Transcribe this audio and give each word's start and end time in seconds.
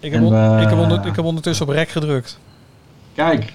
Ik 0.00 0.12
heb, 0.12 0.20
En, 0.22 0.32
eh, 0.34 0.62
ik, 0.62 0.68
heb 0.68 0.78
onder- 0.78 1.06
ik 1.06 1.16
heb 1.16 1.24
ondertussen 1.24 1.66
op 1.66 1.72
rek 1.72 1.88
gedrukt. 1.88 2.38
Kijk. 3.14 3.52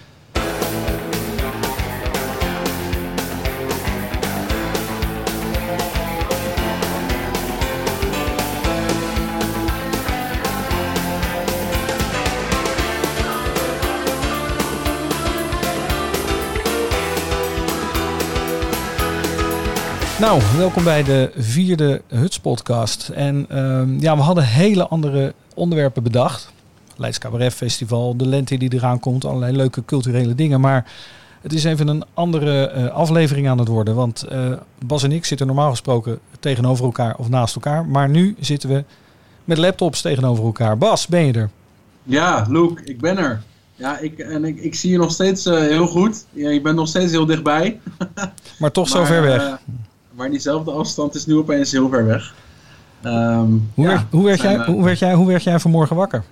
Nou, 20.19 20.41
welkom 20.57 20.83
bij 20.83 21.03
de 21.03 21.31
vierde 21.37 22.01
Huts 22.07 22.39
podcast. 22.39 23.09
En 23.09 23.45
ehm, 23.49 23.99
ja, 23.99 24.15
we 24.15 24.21
hadden 24.21 24.43
hele 24.43 24.87
andere 24.87 25.33
onderwerpen 25.55 26.03
bedacht. 26.03 26.53
Leids 26.95 27.17
Cabaret 27.17 27.53
Festival, 27.53 28.17
de 28.17 28.27
lente 28.27 28.57
die 28.57 28.73
eraan 28.73 28.99
komt, 28.99 29.25
allerlei 29.25 29.55
leuke 29.55 29.85
culturele 29.85 30.35
dingen. 30.35 30.61
Maar 30.61 30.91
het 31.41 31.53
is 31.53 31.63
even 31.63 31.87
een 31.87 32.03
andere 32.13 32.67
eh, 32.67 32.87
aflevering 32.87 33.47
aan 33.47 33.59
het 33.59 33.67
worden. 33.67 33.95
Want 33.95 34.23
eh, 34.23 34.51
Bas 34.85 35.03
en 35.03 35.11
ik 35.11 35.25
zitten 35.25 35.47
normaal 35.47 35.69
gesproken 35.69 36.19
tegenover 36.39 36.85
elkaar 36.85 37.15
of 37.17 37.29
naast 37.29 37.55
elkaar. 37.55 37.85
Maar 37.85 38.09
nu 38.09 38.35
zitten 38.39 38.69
we 38.69 38.83
met 39.43 39.57
laptops 39.57 40.01
tegenover 40.01 40.43
elkaar. 40.43 40.77
Bas, 40.77 41.07
ben 41.07 41.25
je 41.25 41.33
er? 41.33 41.49
Ja, 42.03 42.45
Luke, 42.49 42.83
ik 42.83 42.99
ben 42.99 43.17
er. 43.17 43.43
Ja, 43.75 43.99
ik, 43.99 44.19
en 44.19 44.45
ik, 44.45 44.59
ik 44.59 44.75
zie 44.75 44.91
je 44.91 44.97
nog 44.97 45.11
steeds 45.11 45.45
eh, 45.45 45.57
heel 45.57 45.87
goed. 45.87 46.25
Ja, 46.31 46.49
je 46.49 46.61
bent 46.61 46.75
nog 46.75 46.87
steeds 46.87 47.11
heel 47.11 47.25
dichtbij. 47.25 47.79
Maar 48.59 48.71
toch 48.71 48.89
zo 48.89 49.05
ver 49.13 49.21
weg. 49.21 49.59
maar 50.11 50.29
diezelfde 50.29 50.71
afstand 50.71 51.15
is 51.15 51.25
nu 51.25 51.35
opeens 51.35 51.71
heel 51.71 51.89
ver 51.89 52.05
weg. 52.05 52.33
Ehm, 53.05 53.49
hoe, 53.73 53.85
ja, 53.85 53.89
werd, 53.89 54.03
hoe, 54.11 54.23
werd 54.23 54.39
zijn, 54.39 54.53
jij, 54.55 54.61
eh, 54.65 54.67
hoe, 54.73 54.83
werd 54.83 54.99
jij, 54.99 55.13
hoe 55.13 55.27
werd 55.27 55.43
jij 55.43 55.59
vanmorgen 55.59 55.95
wakker? 55.95 56.23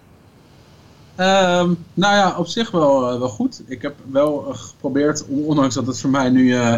Ehm, 1.16 1.70
nou 1.94 2.16
ja, 2.16 2.36
op 2.38 2.48
zich 2.48 2.72
wel, 2.72 3.12
eh, 3.12 3.20
wel 3.20 3.30
goed. 3.30 3.62
Ik 3.66 3.82
heb 3.82 3.96
wel 4.12 4.46
eh, 4.50 4.58
geprobeerd, 4.58 5.26
on- 5.28 5.44
ondanks 5.46 5.76
dat 5.76 5.88
het 5.88 6.00
voor 6.00 6.10
mij 6.10 6.30
nu 6.30 6.54
eh, 6.56 6.78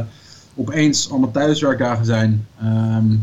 opeens 0.55 1.09
allemaal 1.09 1.31
thuiswerkdagen 1.31 2.05
zijn, 2.05 2.47
ehm, 2.61 3.15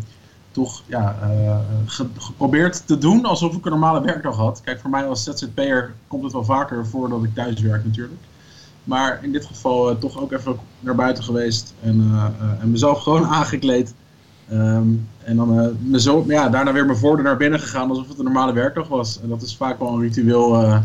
toch 0.50 0.82
ja, 0.86 1.16
eh, 1.22 1.56
ge- 1.86 2.06
geprobeerd 2.18 2.86
te 2.86 2.98
doen 2.98 3.24
alsof 3.24 3.56
ik 3.56 3.64
een 3.64 3.70
normale 3.70 4.00
werkdag 4.02 4.36
had. 4.36 4.60
Kijk, 4.64 4.80
voor 4.80 4.90
mij 4.90 5.06
als 5.06 5.24
ZZP'er 5.24 5.92
komt 6.08 6.22
het 6.22 6.32
wel 6.32 6.44
vaker 6.44 6.86
voor 6.86 7.08
dat 7.08 7.24
ik 7.24 7.34
thuis 7.34 7.60
werk 7.60 7.84
natuurlijk. 7.84 8.20
Maar 8.84 9.18
in 9.22 9.32
dit 9.32 9.44
geval 9.44 9.90
eh, 9.90 9.96
toch 9.96 10.20
ook 10.20 10.32
even 10.32 10.56
naar 10.80 10.94
buiten 10.94 11.24
geweest 11.24 11.74
en, 11.82 12.10
eh, 12.12 12.24
eh, 12.24 12.62
en 12.62 12.70
mezelf 12.70 13.02
gewoon 13.02 13.26
aangekleed. 13.26 13.94
Ehm, 14.48 14.86
en 15.24 15.36
dan 15.36 15.60
eh, 15.92 16.26
ja, 16.26 16.48
daarna 16.48 16.72
weer 16.72 16.86
mijn 16.86 16.98
voordeur 16.98 17.24
naar 17.24 17.36
binnen 17.36 17.60
gegaan 17.60 17.88
alsof 17.90 18.08
het 18.08 18.18
een 18.18 18.24
normale 18.24 18.52
werkdag 18.52 18.88
was. 18.88 19.20
En 19.22 19.28
dat 19.28 19.42
is 19.42 19.56
vaak 19.56 19.78
wel 19.78 19.88
een 19.88 20.00
ritueel 20.00 20.62
eh, 20.62 20.78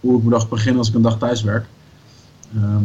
hoe 0.00 0.12
ik 0.16 0.18
mijn 0.24 0.30
dag 0.30 0.48
begin 0.48 0.78
als 0.78 0.88
ik 0.88 0.94
een 0.94 1.02
dag 1.02 1.18
thuis 1.18 1.42
werk. 1.42 1.64
Ehm, 2.56 2.84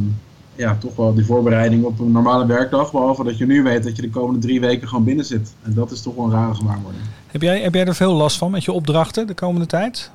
ja, 0.55 0.75
toch 0.79 0.95
wel 0.95 1.13
die 1.13 1.25
voorbereiding 1.25 1.83
op 1.83 1.99
een 1.99 2.11
normale 2.11 2.45
werkdag. 2.45 2.91
Behalve 2.91 3.23
dat 3.23 3.37
je 3.37 3.45
nu 3.45 3.63
weet 3.63 3.83
dat 3.83 3.95
je 3.95 4.01
de 4.01 4.09
komende 4.09 4.39
drie 4.39 4.59
weken 4.59 4.87
gewoon 4.87 5.03
binnen 5.03 5.25
zit. 5.25 5.53
En 5.63 5.73
dat 5.73 5.91
is 5.91 6.01
toch 6.01 6.15
wel 6.15 6.25
een 6.25 6.31
rare 6.31 6.55
gewaarwording. 6.55 7.03
Heb 7.27 7.41
jij, 7.41 7.61
heb 7.61 7.73
jij 7.73 7.85
er 7.85 7.95
veel 7.95 8.13
last 8.13 8.37
van 8.37 8.51
met 8.51 8.63
je 8.63 8.71
opdrachten 8.71 9.27
de 9.27 9.33
komende 9.33 9.65
tijd? 9.67 10.11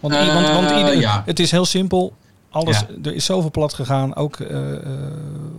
Want, 0.00 0.14
want, 0.14 0.48
want 0.48 0.70
Eh, 0.70 0.78
ieder- 0.78 1.00
ja. 1.00 1.22
het 1.26 1.38
is 1.40 1.50
heel 1.50 1.64
simpel. 1.64 2.12
Alles, 2.50 2.78
Ja. 2.78 2.86
Er 3.10 3.14
is 3.14 3.24
zoveel 3.24 3.50
plat 3.50 3.74
gegaan. 3.74 4.14
Ook 4.16 4.38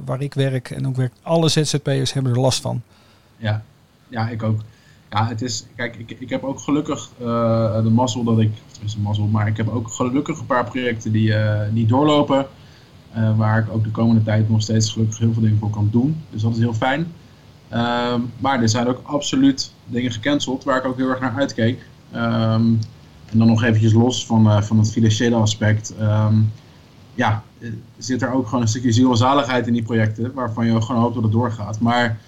waar 0.06 0.22
ik 0.22 0.34
werk 0.34 0.70
en 0.70 0.88
ook 0.88 0.96
werk. 0.96 1.12
Alle 1.22 1.50
ZZP'ers 1.50 2.14
hebben 2.14 2.32
er 2.34 2.40
last 2.40 2.62
van. 2.62 2.82
Ja, 3.42 3.64
ja 4.08 4.30
ik 4.30 4.44
ook. 4.44 4.60
Ja, 5.10 5.28
het 5.28 5.42
is, 5.42 5.66
kijk, 5.76 5.96
ik, 5.96 6.16
ik 6.20 6.30
heb 6.30 6.44
ook 6.44 6.60
gelukkig 6.60 7.10
eh, 7.20 7.84
de 7.84 7.90
mazzel 7.90 8.24
dat 8.24 8.40
ik, 8.40 8.52
is 8.84 8.98
mazzel, 8.98 9.28
maar 9.28 9.48
ik 9.48 9.58
heb 9.58 9.68
ook 9.70 9.88
gelukkig 9.92 10.40
een 10.40 10.46
paar 10.46 10.64
projecten 10.66 11.12
die, 11.12 11.34
eh, 11.34 11.68
die 11.74 11.86
doorlopen. 11.88 12.48
eh, 13.14 13.38
waar 13.38 13.60
ik 13.60 13.74
ook 13.74 13.84
de 13.84 13.92
komende 13.92 14.24
tijd 14.24 14.50
nog 14.50 14.62
steeds 14.62 14.92
gelukkig 14.92 15.18
heel 15.18 15.34
veel 15.34 15.42
dingen 15.42 15.58
voor 15.58 15.70
kan 15.70 15.90
doen. 15.92 16.24
Dus 16.30 16.42
dat 16.42 16.52
is 16.54 16.58
heel 16.60 16.74
fijn. 16.74 17.14
Ehm, 17.70 18.22
maar 18.40 18.62
er 18.62 18.70
zijn 18.70 18.88
ook 18.88 19.02
absoluut 19.04 19.74
dingen 19.86 20.12
gecanceld 20.12 20.64
waar 20.64 20.78
ik 20.78 20.86
ook 20.86 20.98
heel 20.98 21.10
erg 21.10 21.20
naar 21.20 21.36
uitkeek. 21.36 21.86
Ehm, 22.12 22.66
en 23.26 23.38
dan 23.38 23.48
nog 23.48 23.64
eventjes 23.64 23.94
los 23.94 24.26
van, 24.26 24.64
van 24.64 24.78
het 24.78 24.92
financiële 24.92 25.36
aspect. 25.36 25.96
Ehm, 26.00 26.36
ja, 27.16 27.44
zit 27.98 28.22
er 28.22 28.32
ook 28.34 28.46
gewoon 28.46 28.62
een 28.62 28.68
stukje 28.68 28.92
ziel 28.92 29.12
en 29.12 29.18
zaligheid 29.18 29.68
in 29.68 29.74
die 29.74 29.84
projecten. 29.84 30.34
Waarvan 30.34 30.66
je 30.66 30.82
gewoon 30.82 31.02
hoopt 31.02 31.14
dat 31.14 31.24
het 31.24 31.32
doorgaat. 31.32 31.80
Maar 31.80 32.20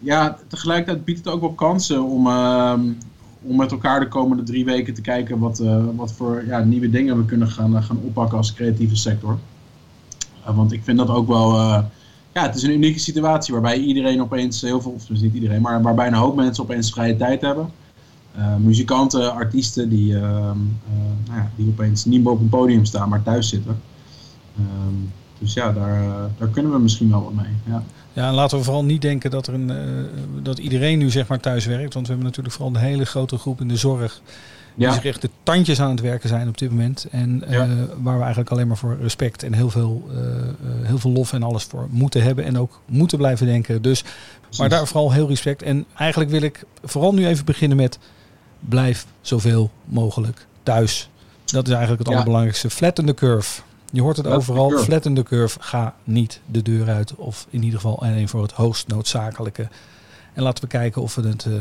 ja, 0.00 0.38
tegelijkertijd 0.48 1.04
biedt 1.04 1.18
het 1.18 1.28
ook 1.28 1.40
wel 1.40 1.52
kansen 1.52 2.02
om, 2.02 2.26
ehm, 2.26 2.80
om 3.42 3.56
met 3.56 3.70
elkaar 3.70 4.00
de 4.00 4.08
komende 4.08 4.42
drie 4.42 4.64
weken 4.64 4.94
te 4.94 5.00
kijken 5.00 5.38
wat, 5.38 5.60
eh, 5.60 5.84
wat 5.96 6.12
voor 6.12 6.44
ja, 6.46 6.58
nieuwe 6.58 6.90
dingen 6.90 7.16
we 7.16 7.24
kunnen 7.24 7.48
gaan, 7.48 7.76
eh, 7.76 7.84
gaan 7.84 8.00
oppakken 8.02 8.38
als 8.38 8.54
creatieve 8.54 8.96
sector. 8.96 9.38
Eh, 10.44 10.56
want 10.56 10.72
ik 10.72 10.84
vind 10.84 10.98
dat 10.98 11.08
ook 11.08 11.28
wel, 11.28 11.58
ja, 12.32 12.42
het 12.42 12.54
is 12.54 12.62
een 12.62 12.70
unieke 12.70 12.98
situatie 12.98 13.52
waarbij 13.52 13.78
iedereen 13.78 14.22
opeens 14.22 14.60
heel 14.60 14.80
veel, 14.80 14.90
of 14.90 15.06
dus 15.06 15.20
niet 15.20 15.34
iedereen, 15.34 15.62
maar 15.62 15.82
waarbij 15.82 16.06
een 16.06 16.14
hoop 16.14 16.36
mensen 16.36 16.64
opeens 16.64 16.90
vrije 16.90 17.16
tijd 17.16 17.40
hebben. 17.40 17.70
Muzikanten, 18.58 19.34
artiesten 19.34 19.88
die, 19.88 20.14
ehm, 20.14 20.26
eh, 20.26 21.26
nou 21.26 21.38
ja, 21.38 21.50
die 21.56 21.68
opeens 21.68 22.04
niet 22.04 22.22
meer 22.22 22.32
op 22.32 22.40
een 22.40 22.48
podium 22.48 22.84
staan, 22.84 23.08
maar 23.08 23.22
thuis 23.22 23.48
zitten. 23.48 23.80
Ehm, 24.56 24.94
dus 25.38 25.52
ja, 25.52 25.72
daar, 25.72 26.30
daar 26.38 26.48
kunnen 26.48 26.72
we 26.72 26.78
misschien 26.78 27.10
wel 27.10 27.22
wat 27.22 27.34
mee. 27.34 27.54
Ja. 27.64 27.82
Ja, 28.16 28.26
en 28.28 28.34
laten 28.34 28.58
we 28.58 28.64
vooral 28.64 28.84
niet 28.84 29.02
denken 29.02 29.30
dat, 29.30 29.46
er 29.46 29.54
een, 29.54 29.70
eh, 29.70 29.76
dat 30.42 30.58
iedereen 30.58 30.98
nu 30.98 31.10
zeg 31.10 31.26
maar 31.26 31.40
thuis 31.40 31.66
werkt. 31.66 31.94
Want 31.94 32.06
we 32.06 32.12
hebben 32.12 32.28
natuurlijk 32.30 32.54
vooral 32.56 32.74
een 32.74 32.80
hele 32.80 33.04
grote 33.04 33.38
groep 33.38 33.60
in 33.60 33.68
de 33.68 33.76
zorg. 33.76 34.20
Die 34.74 34.86
Ja. 34.86 34.92
zich 34.92 35.04
echt 35.04 35.22
de 35.22 35.30
tandjes 35.42 35.80
aan 35.80 35.90
het 35.90 36.00
werken 36.00 36.28
zijn 36.28 36.48
op 36.48 36.58
dit 36.58 36.70
moment. 36.70 37.06
En 37.10 37.42
eh, 37.48 37.58
waar 38.02 38.14
we 38.14 38.20
eigenlijk 38.20 38.50
alleen 38.50 38.66
maar 38.68 38.76
voor 38.76 38.98
respect 39.00 39.42
en 39.42 39.52
heel 39.52 39.70
veel, 39.70 40.08
eh, 40.10 40.18
heel 40.86 40.98
veel 40.98 41.10
lof 41.10 41.32
en 41.32 41.42
alles 41.42 41.64
voor 41.64 41.86
moeten 41.90 42.22
hebben. 42.22 42.44
En 42.44 42.58
ook 42.58 42.80
moeten 42.86 43.18
blijven 43.18 43.46
denken. 43.46 43.82
Dus, 43.82 44.04
maar 44.58 44.68
daar 44.68 44.86
vooral 44.86 45.12
heel 45.12 45.28
respect. 45.28 45.62
En 45.62 45.84
eigenlijk 45.96 46.30
wil 46.30 46.42
ik 46.42 46.64
vooral 46.84 47.14
nu 47.14 47.26
even 47.26 47.44
beginnen 47.44 47.76
met 47.76 47.98
blijf 48.60 49.06
zoveel 49.20 49.70
mogelijk 49.84 50.46
thuis. 50.62 51.08
Dat 51.44 51.64
is 51.66 51.70
eigenlijk 51.70 51.98
het 51.98 52.08
Ja. 52.08 52.14
allerbelangrijkste. 52.14 52.70
Flatten 52.70 53.04
the 53.06 53.14
curve. 53.14 53.60
Je 53.96 54.02
hoort 54.02 54.16
het 54.16 54.26
overal. 54.26 54.68
curve. 54.68 54.84
Flatten 54.84 55.14
the 55.14 55.22
curve. 55.22 55.58
Ga 55.60 55.94
niet 56.04 56.40
de 56.46 56.62
deur 56.62 56.88
uit. 56.88 57.14
Of 57.14 57.46
in 57.50 57.62
ieder 57.62 57.80
geval 57.80 58.00
alleen 58.02 58.28
voor 58.28 58.42
het 58.42 58.52
hoogst 58.52 58.88
noodzakelijke. 58.88 59.68
En 60.32 60.42
laten 60.42 60.62
we 60.64 60.68
kijken 60.70 61.02
of 61.02 61.14
we 61.14 61.28
het, 61.28 61.44
eh, 61.46 61.52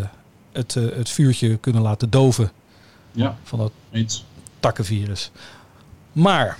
het, 0.51 0.75
eh, 0.75 0.83
het 0.95 1.09
vuurtje 1.09 1.57
kunnen 1.57 1.81
laten 1.81 2.09
doven 2.09 2.51
Ja, 3.11 3.35
van 3.43 3.59
dat 3.59 3.71
eens. 3.91 4.25
takkenvirus. 4.59 5.31
Maar 6.11 6.57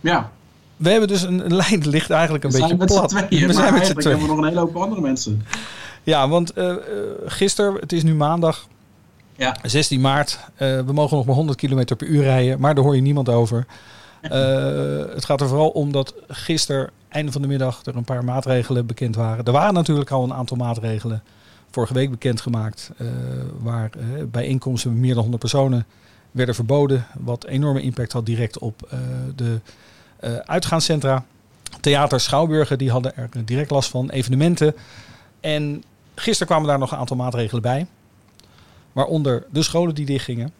Ja, 0.00 0.30
we 0.76 0.90
hebben 0.90 1.08
dus 1.08 1.22
een, 1.22 1.44
een 1.44 1.54
lijn 1.54 1.88
ligt 1.88 2.10
eigenlijk 2.10 2.44
een 2.44 2.50
we 2.50 2.56
beetje 2.60 2.76
zijn 2.76 2.88
met 2.88 2.98
plat. 2.98 3.08
tweeën, 3.28 3.46
we 3.48 3.52
zijn 3.52 3.72
met 3.74 3.86
z'n 3.86 3.92
tweeën. 3.92 4.08
hebben 4.18 4.26
we 4.28 4.34
nog 4.34 4.38
een 4.38 4.48
hele 4.48 4.60
hoop 4.60 4.76
andere 4.76 5.00
mensen. 5.00 5.46
Ja, 6.02 6.28
want 6.28 6.50
eh, 6.52 6.74
gisteren, 7.26 7.74
het 7.80 7.92
is 7.92 8.02
nu 8.02 8.14
maandag, 8.14 8.66
Ja. 9.36 9.56
16 9.62 10.00
maart. 10.00 10.38
we 10.56 10.84
mogen 10.92 11.16
nog 11.16 11.26
maar 11.26 11.34
100 11.34 11.58
km 11.58 11.96
per 11.96 12.06
uur 12.06 12.22
rijden, 12.22 12.60
maar 12.60 12.74
daar 12.74 12.84
hoor 12.84 12.94
je 12.94 13.02
niemand 13.02 13.28
over. 13.28 13.66
Eh, 14.30 15.14
het 15.14 15.24
gaat 15.24 15.40
er 15.40 15.48
vooral 15.48 15.68
om 15.68 15.92
dat 15.92 16.14
gisteren, 16.28 16.90
einde 17.08 17.32
van 17.32 17.42
de 17.42 17.48
middag, 17.48 17.84
er 17.84 17.96
een 17.96 18.04
paar 18.04 18.24
maatregelen 18.24 18.86
bekend 18.86 19.16
waren. 19.16 19.44
Er 19.44 19.52
waren 19.52 19.74
natuurlijk 19.74 20.10
al 20.10 20.24
een 20.24 20.34
aantal 20.34 20.56
maatregelen 20.56 21.22
vorige 21.70 21.94
week 21.94 22.10
bekendgemaakt, 22.10 22.90
eh 22.96 23.06
waar 23.60 23.90
eh, 23.90 24.24
bijeenkomsten 24.30 24.90
met 24.90 25.00
meer 25.00 25.12
dan 25.14 25.22
100 25.22 25.42
personen 25.42 25.86
werden 26.30 26.54
verboden. 26.54 27.06
Wat 27.18 27.44
enorme 27.44 27.82
impact 27.82 28.12
had 28.12 28.26
direct 28.26 28.58
op 28.58 28.88
de 29.36 29.60
uitgaanscentra. 30.44 31.24
Theater, 31.80 32.20
schouwburgen, 32.20 32.78
die 32.78 32.90
hadden 32.90 33.16
er 33.16 33.28
direct 33.44 33.70
last 33.70 33.90
van. 33.90 34.10
Evenementen. 34.10 34.74
En 35.40 35.84
gisteren 36.14 36.46
kwamen 36.46 36.68
daar 36.68 36.78
nog 36.78 36.92
een 36.92 36.98
aantal 36.98 37.16
maatregelen 37.16 37.62
bij. 37.62 37.86
Waaronder 38.92 39.46
de 39.50 39.62
scholen 39.62 39.94
die 39.94 40.06
dichtgingen 40.06 40.52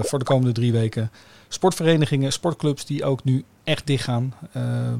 voor 0.00 0.18
de 0.18 0.24
komende 0.24 0.52
drie 0.52 0.72
weken. 0.72 1.10
Sportverenigingen, 1.52 2.32
sportclubs 2.32 2.84
die 2.86 3.04
ook 3.04 3.24
nu 3.24 3.44
echt 3.64 3.86
dichtgaan. 3.86 4.34
Ehm 4.52 4.94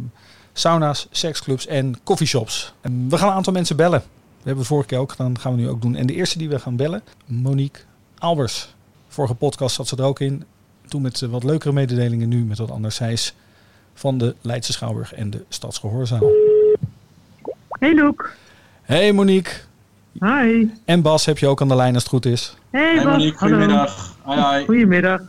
sauna's, 0.52 1.06
seksclubs 1.11 1.67
en 1.67 1.97
coffeeshops. 2.05 2.75
En 2.81 3.06
we 3.08 3.19
gaan 3.19 3.29
een 3.29 3.35
aantal 3.35 3.52
mensen 3.52 3.76
bellen. 3.76 4.00
We 4.00 4.37
hebben 4.37 4.58
het 4.58 4.67
vorige 4.67 4.87
keer 4.88 4.99
ook 4.99 5.11
gedaan, 5.11 5.32
dat 5.32 5.43
gaan 5.43 5.55
we 5.55 5.61
nu 5.61 5.69
ook 5.69 5.82
doen. 5.82 5.94
En 5.97 6.06
de 6.06 6.14
eerste 6.14 6.38
die 6.38 6.49
we 6.49 6.58
gaan 6.58 6.76
bellen, 6.76 7.02
Monique 7.26 7.81
Albers. 8.19 8.75
Vorige 9.08 9.35
podcast 9.35 9.75
zat 9.75 9.88
ze 9.88 9.97
er 9.97 10.05
ook 10.05 10.20
in. 10.20 10.44
Toen 10.88 11.02
met 11.02 11.23
eh, 11.23 11.29
wat 11.29 11.44
leukere 11.44 11.73
mededelingen, 11.73 12.29
nu 12.29 12.44
met 12.44 12.58
wat 12.58 12.70
anders. 12.70 12.94
Zij 12.96 13.12
is 13.12 13.35
van 13.94 14.19
de 14.19 14.35
Leidse 14.41 14.73
Schouwburg 14.73 15.14
en 15.14 15.31
de 15.31 15.44
Stadsgehoorzaal. 15.49 16.31
Hey 17.79 17.94
Luke. 17.94 18.26
Hey 18.82 19.12
Monique. 19.12 19.53
Hi. 20.20 20.67
En 20.85 21.03
Bas 21.03 21.25
heb 21.26 21.38
je 21.38 21.46
ook 21.46 21.61
aan 21.61 21.69
de 21.69 21.76
lijn 21.76 21.94
als 21.94 22.03
het 22.03 22.12
goed 22.12 22.26
is. 22.26 22.56
Hey, 22.70 22.94
Hey 22.94 23.05
Bas. 23.05 23.05
Monique, 23.05 23.38
Hallo. 23.38 23.55
goedemiddag. 23.56 24.17
Hoi, 24.23 24.41
hoi. 24.41 24.64
Goedemiddag. 24.64 25.20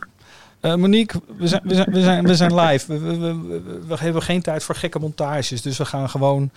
Eh, 0.62 0.74
Monique, 0.74 1.20
we 1.36 1.46
zijn, 1.48 1.60
we, 1.64 1.74
zijn, 1.74 1.90
we, 1.90 2.02
zijn, 2.02 2.26
we 2.26 2.34
zijn 2.34 2.54
live. 2.54 2.98
We, 2.98 3.16
we, 3.16 3.60
we, 3.86 3.96
hebben 3.98 4.22
geen 4.22 4.42
tijd 4.42 4.62
voor 4.64 4.74
gekke 4.74 4.98
montages. 4.98 5.62
Dus 5.62 5.78
we 5.78 5.84
gaan 5.84 6.08
gewoon, 6.10 6.50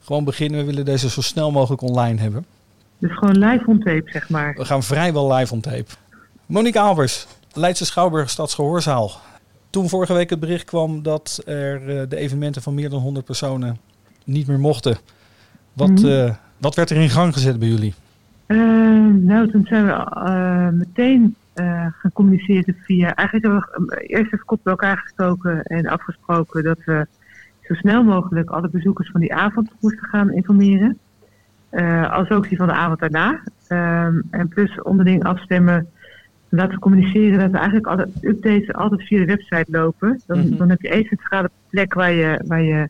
gewoon 0.00 0.24
beginnen. 0.24 0.60
We 0.60 0.66
willen 0.66 0.84
deze 0.84 1.08
zo 1.10 1.20
snel 1.20 1.50
mogelijk 1.50 1.82
online 1.82 2.20
hebben. 2.20 2.46
Dus 2.98 3.12
gewoon 3.18 3.38
live 3.38 3.64
on 3.66 3.78
tape, 3.78 4.10
zeg 4.10 4.28
maar. 4.28 4.54
We 4.54 4.64
gaan 4.64 4.82
vrijwel 4.82 5.32
live 5.32 5.52
on 5.54 5.60
tape. 5.60 5.84
Monique 6.46 6.80
Albers, 6.80 7.26
Leidse 7.52 7.84
Schouwburg 7.84 8.30
Stadsgehoorzaal. 8.30 9.10
Toen 9.70 9.88
vorige 9.88 10.12
week 10.12 10.30
het 10.30 10.40
bericht 10.40 10.64
kwam 10.64 11.02
dat 11.02 11.42
er 11.44 11.98
eh, 12.00 12.08
de 12.08 12.16
evenementen 12.16 12.62
van 12.62 12.74
meer 12.74 12.90
dan 12.90 13.00
100 13.00 13.24
personen 13.24 13.78
niet 14.24 14.46
meer 14.46 14.60
mochten. 14.60 14.96
Wat, 15.72 15.88
Mhm. 15.90 16.06
eh, 16.06 16.34
wat 16.58 16.74
werd 16.74 16.90
er 16.90 16.96
in 16.96 17.10
gang 17.10 17.32
gezet 17.32 17.58
bij 17.58 17.68
jullie? 17.68 17.94
Nou, 19.26 19.50
toen 19.50 19.64
zijn 19.68 19.86
we 19.86 20.70
meteen 20.72 21.36
eh, 21.54 21.86
gaan 21.92 22.12
communiceren 22.12 22.76
via... 22.84 23.14
Eigenlijk 23.14 23.46
hebben 23.46 23.86
we 23.86 23.96
eh, 23.96 24.18
eerst 24.18 24.32
even 24.32 24.44
kop 24.44 24.60
bij 24.62 24.72
elkaar 24.72 24.98
gestoken 24.98 25.62
en 25.62 25.86
afgesproken 25.86 26.64
dat 26.64 26.78
we 26.84 27.06
zo 27.60 27.74
snel 27.74 28.04
mogelijk 28.04 28.50
alle 28.50 28.68
bezoekers 28.68 29.10
van 29.10 29.20
die 29.20 29.34
avond 29.34 29.70
moesten 29.80 30.08
gaan 30.08 30.32
informeren. 30.32 30.98
Eh, 31.68 32.12
als 32.12 32.30
ook 32.30 32.48
die 32.48 32.58
van 32.58 32.66
de 32.66 32.72
avond 32.72 32.98
daarna. 33.00 33.40
Ehm, 33.68 34.20
en 34.30 34.48
plus 34.48 34.82
onderling 34.82 35.24
afstemmen. 35.24 35.88
Laten 36.48 36.74
we 36.74 36.80
communiceren 36.80 37.38
dat 37.38 37.50
we 37.50 37.56
eigenlijk 37.56 37.86
alle 37.86 38.08
updates 38.20 38.72
altijd 38.72 39.02
via 39.02 39.18
de 39.18 39.24
website 39.24 39.66
lopen. 39.70 40.20
Dan, 40.26 40.38
Mhm. 40.38 40.56
dan 40.56 40.68
heb 40.68 40.80
je 40.80 40.88
één 40.88 41.04
centrale 41.04 41.50
plek 41.68 41.94
waar 41.94 42.12
je, 42.12 42.42
waar 42.46 42.62
je 42.62 42.88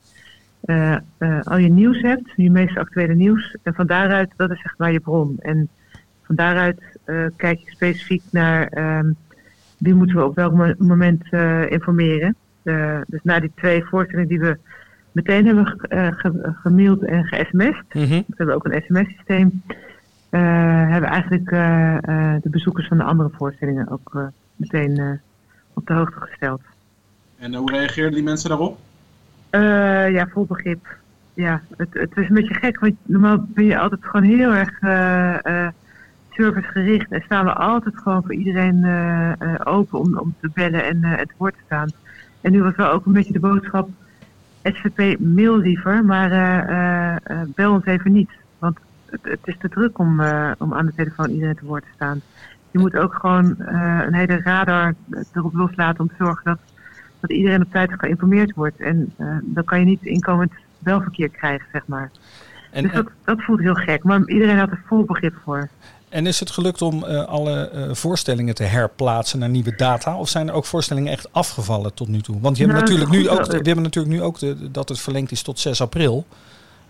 eh, 0.62 0.96
eh, 1.18 1.40
al 1.42 1.56
je 1.56 1.68
nieuws 1.68 2.00
hebt, 2.00 2.32
je 2.36 2.50
meest 2.50 2.76
actuele 2.76 3.14
nieuws. 3.14 3.56
En 3.62 3.74
van 3.74 3.86
daaruit, 3.86 4.32
dat 4.36 4.50
is 4.50 4.60
zeg 4.60 4.74
maar 4.78 4.92
je 4.92 5.00
bron. 5.00 5.36
En 5.38 5.68
van 6.22 6.34
daaruit 6.34 6.80
eh, 7.04 7.24
kijk 7.36 7.58
je 7.58 7.70
specifiek 7.70 8.22
naar 8.30 8.66
ehm, 8.66 9.10
wie 9.78 9.94
moeten 9.94 10.16
we 10.16 10.24
op 10.24 10.34
welk 10.34 10.52
mo- 10.52 10.74
moment 10.78 11.22
eh, 11.30 11.70
informeren. 11.70 12.36
Eh, 12.62 13.00
dus 13.06 13.20
na 13.22 13.40
die 13.40 13.52
twee 13.54 13.84
voorstellingen 13.84 14.28
die 14.28 14.40
we 14.40 14.58
meteen 15.12 15.46
hebben 15.46 15.66
ge- 15.66 15.88
eh, 15.88 16.08
ge- 16.12 16.52
gemaild 16.62 17.04
en 17.04 17.24
ge-sms'd. 17.24 17.94
Mhm. 17.94 18.08
We 18.08 18.24
hebben 18.36 18.54
ook 18.54 18.64
een 18.64 18.82
sms-systeem. 18.86 19.62
eh, 20.30 20.40
hebben 20.90 21.00
we 21.00 21.06
eigenlijk 21.06 21.50
eh, 21.50 21.94
eh, 21.96 22.42
de 22.42 22.48
bezoekers 22.50 22.88
van 22.88 22.96
de 22.98 23.04
andere 23.04 23.30
voorstellingen 23.32 23.90
ook 23.90 24.10
eh, 24.14 24.26
meteen 24.56 24.98
eh, 24.98 25.10
op 25.74 25.86
de 25.86 25.92
hoogte 25.94 26.20
gesteld. 26.20 26.62
En 27.38 27.54
hoe 27.54 27.70
reageerden 27.72 28.14
die 28.14 28.22
mensen 28.22 28.48
daarop? 28.48 28.78
Eh, 29.50 29.60
ja, 30.10 30.26
vol 30.28 30.44
begrip. 30.46 30.86
Ja, 31.34 31.60
het, 31.76 31.88
het 31.94 32.16
is 32.16 32.28
een 32.28 32.34
beetje 32.34 32.54
gek, 32.54 32.80
want 32.80 32.94
normaal 33.02 33.44
ben 33.48 33.64
je 33.64 33.78
altijd 33.78 34.04
gewoon 34.04 34.26
heel 34.26 34.52
erg 34.52 34.80
eh, 34.80 35.46
eh, 35.66 35.72
servicegericht 36.34 37.10
en 37.10 37.22
staan 37.22 37.44
we 37.44 37.52
altijd 37.52 37.98
gewoon 37.98 38.22
voor 38.22 38.34
iedereen 38.34 38.84
eh, 38.84 39.30
eh, 39.32 39.60
open 39.64 39.98
om, 39.98 40.18
om 40.18 40.34
te 40.40 40.50
bellen 40.54 40.84
en 40.84 41.04
eh, 41.04 41.16
het 41.18 41.32
woord 41.36 41.54
te 41.54 41.60
staan. 41.64 41.88
En 42.40 42.52
nu 42.52 42.62
was 42.62 42.76
wel 42.76 42.90
ook 42.90 43.06
een 43.06 43.12
beetje 43.12 43.32
de 43.32 43.40
boodschap, 43.40 43.88
SVP 44.62 45.18
mail 45.20 45.58
liever, 45.58 46.04
maar 46.04 46.30
bel 47.54 47.72
ons 47.72 47.84
even 47.84 48.12
niet. 48.12 48.30
Want 48.58 48.78
het, 49.06 49.20
het 49.22 49.40
is 49.44 49.56
te 49.58 49.68
druk 49.68 49.98
om, 49.98 50.20
om 50.58 50.74
aan 50.74 50.86
de 50.86 50.92
telefoon 50.96 51.30
iedereen 51.30 51.56
te 51.56 51.64
woord 51.64 51.82
te 51.82 51.90
staan. 51.94 52.20
Je 52.70 52.78
moet 52.78 52.96
ook 52.96 53.14
gewoon 53.14 53.54
een 53.58 54.14
hele 54.14 54.40
radar 54.42 54.94
erop 55.32 55.54
loslaten 55.54 56.00
om 56.00 56.08
te 56.08 56.14
zorgen 56.18 56.44
dat 56.44 56.58
dat 57.20 57.30
iedereen 57.30 57.62
op 57.62 57.70
tijd 57.70 57.90
geïnformeerd 57.92 58.54
wordt. 58.54 58.80
En 58.80 59.14
dan 59.42 59.64
kan 59.64 59.78
je 59.78 59.84
niet 59.84 60.04
inkomend 60.04 60.52
belverkeer 60.78 61.28
krijgen, 61.28 61.66
zeg 61.72 61.86
maar. 61.86 62.10
En, 62.72 62.82
dus 62.82 62.92
dat, 62.92 63.10
dat 63.24 63.42
voelt 63.42 63.60
heel 63.60 63.74
gek. 63.74 64.02
Maar 64.02 64.28
iedereen 64.28 64.58
had 64.58 64.70
er 64.70 64.82
vol 64.86 65.04
begrip 65.04 65.34
voor. 65.44 65.68
En 66.12 66.26
is 66.26 66.40
het 66.40 66.50
gelukt 66.50 66.82
om 66.82 67.04
eh, 67.04 67.24
alle 67.24 67.68
eh, 67.68 67.82
voorstellingen 67.94 68.54
te 68.54 68.62
herplaatsen 68.62 69.38
naar 69.38 69.48
nieuwe 69.48 69.74
data? 69.76 70.16
Of 70.16 70.28
zijn 70.28 70.48
er 70.48 70.54
ook 70.54 70.64
voorstellingen 70.64 71.12
echt 71.12 71.32
afgevallen 71.32 71.94
tot 71.94 72.08
nu 72.08 72.20
toe? 72.20 72.40
Want 72.40 72.56
je 72.56 72.62
hebt 72.66 72.74
Nou, 72.78 72.84
natuurlijk 72.90 73.10
nu 73.20 73.28
ook, 73.28 73.46
we 73.46 73.52
hebben 73.54 73.82
natuurlijk 73.82 74.14
nu 74.14 74.22
ook 74.22 74.38
de, 74.38 74.70
dat 74.70 74.88
het 74.88 75.00
verlengd 75.00 75.30
is 75.32 75.42
tot 75.42 75.58
6 75.58 75.80
april. 75.80 76.26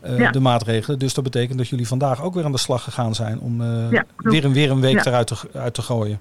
eh, 0.01 0.19
Ja. 0.19 0.31
De 0.31 0.41
maatregelen. 0.41 0.99
Dus 0.99 1.15
dat 1.15 1.25
betekent 1.25 1.59
dat 1.59 1.69
jullie 1.69 1.87
vandaag 1.87 2.23
ook 2.23 2.35
weer 2.35 2.45
aan 2.45 2.53
de 2.53 2.59
slag 2.59 2.83
gegaan 2.85 3.15
zijn 3.15 3.41
om 3.41 3.63
Ja, 3.91 4.05
weer, 4.17 4.45
een, 4.45 4.53
weer 4.53 4.71
een 4.71 4.81
week 4.81 4.95
Ja. 5.05 5.07
eruit 5.11 5.27
te, 5.27 5.37
uit 5.55 5.75
te 5.75 5.83
gooien. 5.83 6.21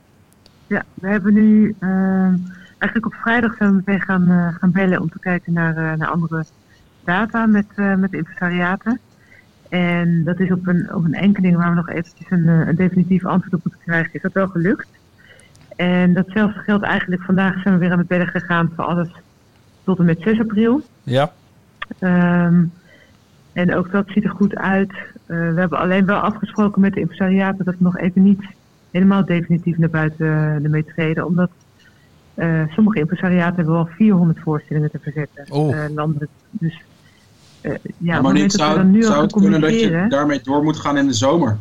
Ja, 0.67 0.83
we 0.93 1.07
hebben 1.07 1.33
nu... 1.33 1.75
eh, 1.79 1.89
eigenlijk 2.77 3.05
op 3.05 3.13
vrijdag 3.13 3.55
zijn 3.57 3.69
we 3.69 3.75
meteen 3.75 4.01
gaan, 4.01 4.55
gaan 4.59 4.71
bellen 4.71 5.01
om 5.01 5.09
te 5.09 5.19
kijken 5.19 5.53
naar, 5.53 5.97
naar 5.97 6.07
andere 6.07 6.45
data 7.05 7.45
met, 7.45 7.65
met 7.75 8.11
de 8.11 8.17
impresariaten. 8.17 8.99
En 9.71 10.23
dat 10.23 10.39
is 10.39 10.51
op 10.51 10.67
een, 10.67 10.93
op 10.93 11.03
een 11.03 11.13
enkeling 11.13 11.55
waar 11.55 11.69
we 11.69 11.75
nog 11.75 11.89
eventjes 11.89 12.29
een, 12.29 12.47
eh, 12.47 12.67
een 12.67 12.75
definitief 12.75 13.25
antwoord 13.25 13.53
op 13.53 13.63
moeten 13.63 13.81
krijgen, 13.81 14.13
is 14.13 14.21
dat 14.21 14.33
wel 14.33 14.47
gelukt. 14.47 14.87
En 15.75 16.13
datzelfde 16.13 16.59
geldt 16.59 16.83
eigenlijk, 16.83 17.21
vandaag 17.21 17.61
zijn 17.61 17.73
we 17.73 17.79
weer 17.79 17.91
aan 17.91 17.97
het 17.97 18.07
bellen 18.07 18.27
gegaan 18.27 18.71
voor 18.75 18.83
alles 18.83 19.09
tot 19.83 19.99
en 19.99 20.05
met 20.05 20.21
6 20.21 20.39
april. 20.39 20.81
Ja? 21.03 21.31
Ehm, 21.99 22.63
en 23.53 23.75
ook 23.75 23.91
dat 23.91 24.07
ziet 24.07 24.23
er 24.23 24.29
goed 24.29 24.55
uit. 24.55 24.91
Eh, 24.91 25.37
we 25.37 25.59
hebben 25.59 25.79
alleen 25.79 26.05
wel 26.05 26.19
afgesproken 26.19 26.81
met 26.81 26.93
de 26.93 26.99
impresariaten 26.99 27.65
dat 27.65 27.75
we 27.77 27.83
nog 27.83 27.97
even 27.97 28.23
niet 28.23 28.43
helemaal 28.91 29.25
definitief 29.25 29.77
naar 29.77 29.89
buiten 29.89 30.25
uh, 30.25 30.63
ermee 30.63 30.85
treden. 30.85 31.25
Omdat 31.25 31.51
uh, 32.35 32.63
sommige 32.69 32.99
impresariaten 32.99 33.55
hebben 33.55 33.73
wel 33.73 33.89
400 33.95 34.39
voorstellingen 34.39 34.91
te 34.91 34.99
verzetten. 34.99 35.45
Oh. 35.49 35.75
Uh, 35.75 35.83
landelijk. 35.95 36.31
Dus 36.49 36.81
uh, 37.61 37.75
ja, 37.97 38.21
maar 38.21 38.33
niet 38.33 38.51
zou, 38.51 38.83
nu 38.83 39.03
zou 39.03 39.21
het 39.21 39.31
kunnen 39.31 39.61
dat 39.61 39.79
je 39.79 40.05
daarmee 40.09 40.41
door 40.43 40.63
moet 40.63 40.77
gaan 40.77 40.97
in 40.97 41.07
de 41.07 41.13
zomer? 41.13 41.57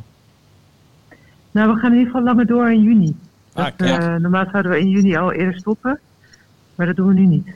Nou, 1.50 1.72
we 1.72 1.78
gaan 1.78 1.92
in 1.92 1.98
ieder 1.98 2.12
geval 2.12 2.26
langer 2.26 2.46
door 2.46 2.70
in 2.70 2.82
juni. 2.82 3.16
Ah, 3.52 3.66
Dat, 3.76 3.88
uh, 3.88 4.16
normaal 4.16 4.46
zouden 4.50 4.72
we 4.72 4.80
in 4.80 4.88
juni 4.88 5.16
al 5.16 5.32
eerder 5.32 5.54
stoppen, 5.54 5.98
maar 6.74 6.86
dat 6.86 6.96
doen 6.96 7.08
we 7.08 7.14
nu 7.14 7.26
niet. 7.26 7.48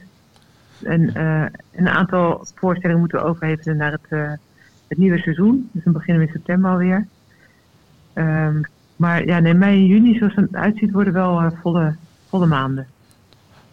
En 0.83 1.01
uh, 1.17 1.45
een 1.73 1.89
aantal 1.89 2.47
voorstellingen 2.55 3.01
moeten 3.01 3.19
we 3.19 3.25
overhevelen 3.25 3.77
naar 3.77 3.93
het, 3.93 4.07
uh, 4.11 4.33
het 4.89 4.99
nieuwe 4.99 5.19
seizoen. 5.19 5.69
Dus 5.73 5.85
dan 5.85 5.93
beginnen 5.93 6.23
we 6.23 6.29
in 6.29 6.35
september 6.35 6.71
alweer. 6.71 7.07
Um, 8.15 8.61
maar 8.97 9.27
ja, 9.27 9.39
nee, 9.39 9.55
mei 9.55 9.77
en 9.77 9.87
juni, 9.87 10.19
zoals 10.19 10.35
het 10.35 10.55
uitziet, 10.55 10.93
worden 10.93 11.13
wel 11.13 11.43
uh, 11.43 11.51
volle, 11.63 11.95
volle 12.29 12.47
maanden. 12.47 12.87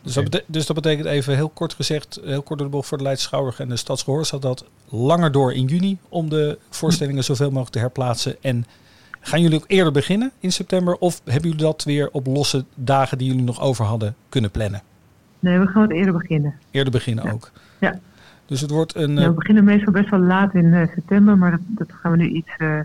Dus 0.02 0.14
dat, 0.14 0.24
betekent, 0.24 0.54
dus 0.54 0.66
dat 0.66 0.76
betekent 0.76 1.08
even 1.08 1.36
heel 1.36 1.50
kort 1.50 1.74
gezegd, 1.74 2.20
heel 2.24 2.42
kort 2.42 2.60
door 2.60 2.68
de 2.68 2.74
bocht 2.76 2.88
voor 2.88 2.98
de 2.98 3.04
Leidse 3.04 3.26
Schouwburg 3.26 3.60
en 3.60 3.70
de 3.70 3.76
Stadsgehoor, 3.76 4.26
zat 4.26 4.42
dat 4.42 4.66
langer 4.90 5.32
door 5.32 5.54
in 5.54 5.66
juni 5.66 5.98
om 6.10 6.30
de 6.30 6.58
voorstellingen 6.70 7.24
zoveel 7.24 7.48
mogelijk 7.48 7.72
te 7.72 7.80
herplaatsen. 7.80 8.36
En 8.42 8.66
gaan 9.20 9.42
jullie 9.42 9.58
ook 9.58 9.66
eerder 9.68 9.94
beginnen 9.94 10.32
in 10.40 10.52
september 10.52 10.96
of 10.96 11.22
hebben 11.24 11.50
jullie 11.50 11.66
dat 11.66 11.84
weer 11.84 12.10
op 12.12 12.28
losse 12.28 12.66
dagen 12.76 13.18
die 13.18 13.28
jullie 13.28 13.44
nog 13.44 13.62
over 13.62 13.86
hadden 13.86 14.16
kunnen 14.30 14.52
plannen? 14.52 14.82
Nee, 15.40 15.60
we 15.60 15.68
gaan 15.68 15.82
het 15.82 15.92
eerder 15.92 16.14
beginnen. 16.14 16.54
Eerder 16.72 16.92
beginnen 16.92 17.26
ja. 17.26 17.32
ook. 17.32 17.52
Ja. 17.80 18.00
Dus 18.46 18.62
het 18.62 18.72
wordt 18.72 18.96
een. 18.96 19.16
Ja, 19.16 19.28
we 19.28 19.34
beginnen 19.34 19.64
meestal 19.64 19.94
best 19.94 20.10
wel 20.10 20.20
laat 20.20 20.54
in 20.54 20.66
uh, 20.66 20.88
september, 20.94 21.38
maar 21.38 21.52
dat, 21.52 21.60
dat, 21.64 21.92
gaan 21.92 22.12
we 22.12 22.18
nu 22.18 22.28
iets, 22.28 22.52
uh, 22.58 22.80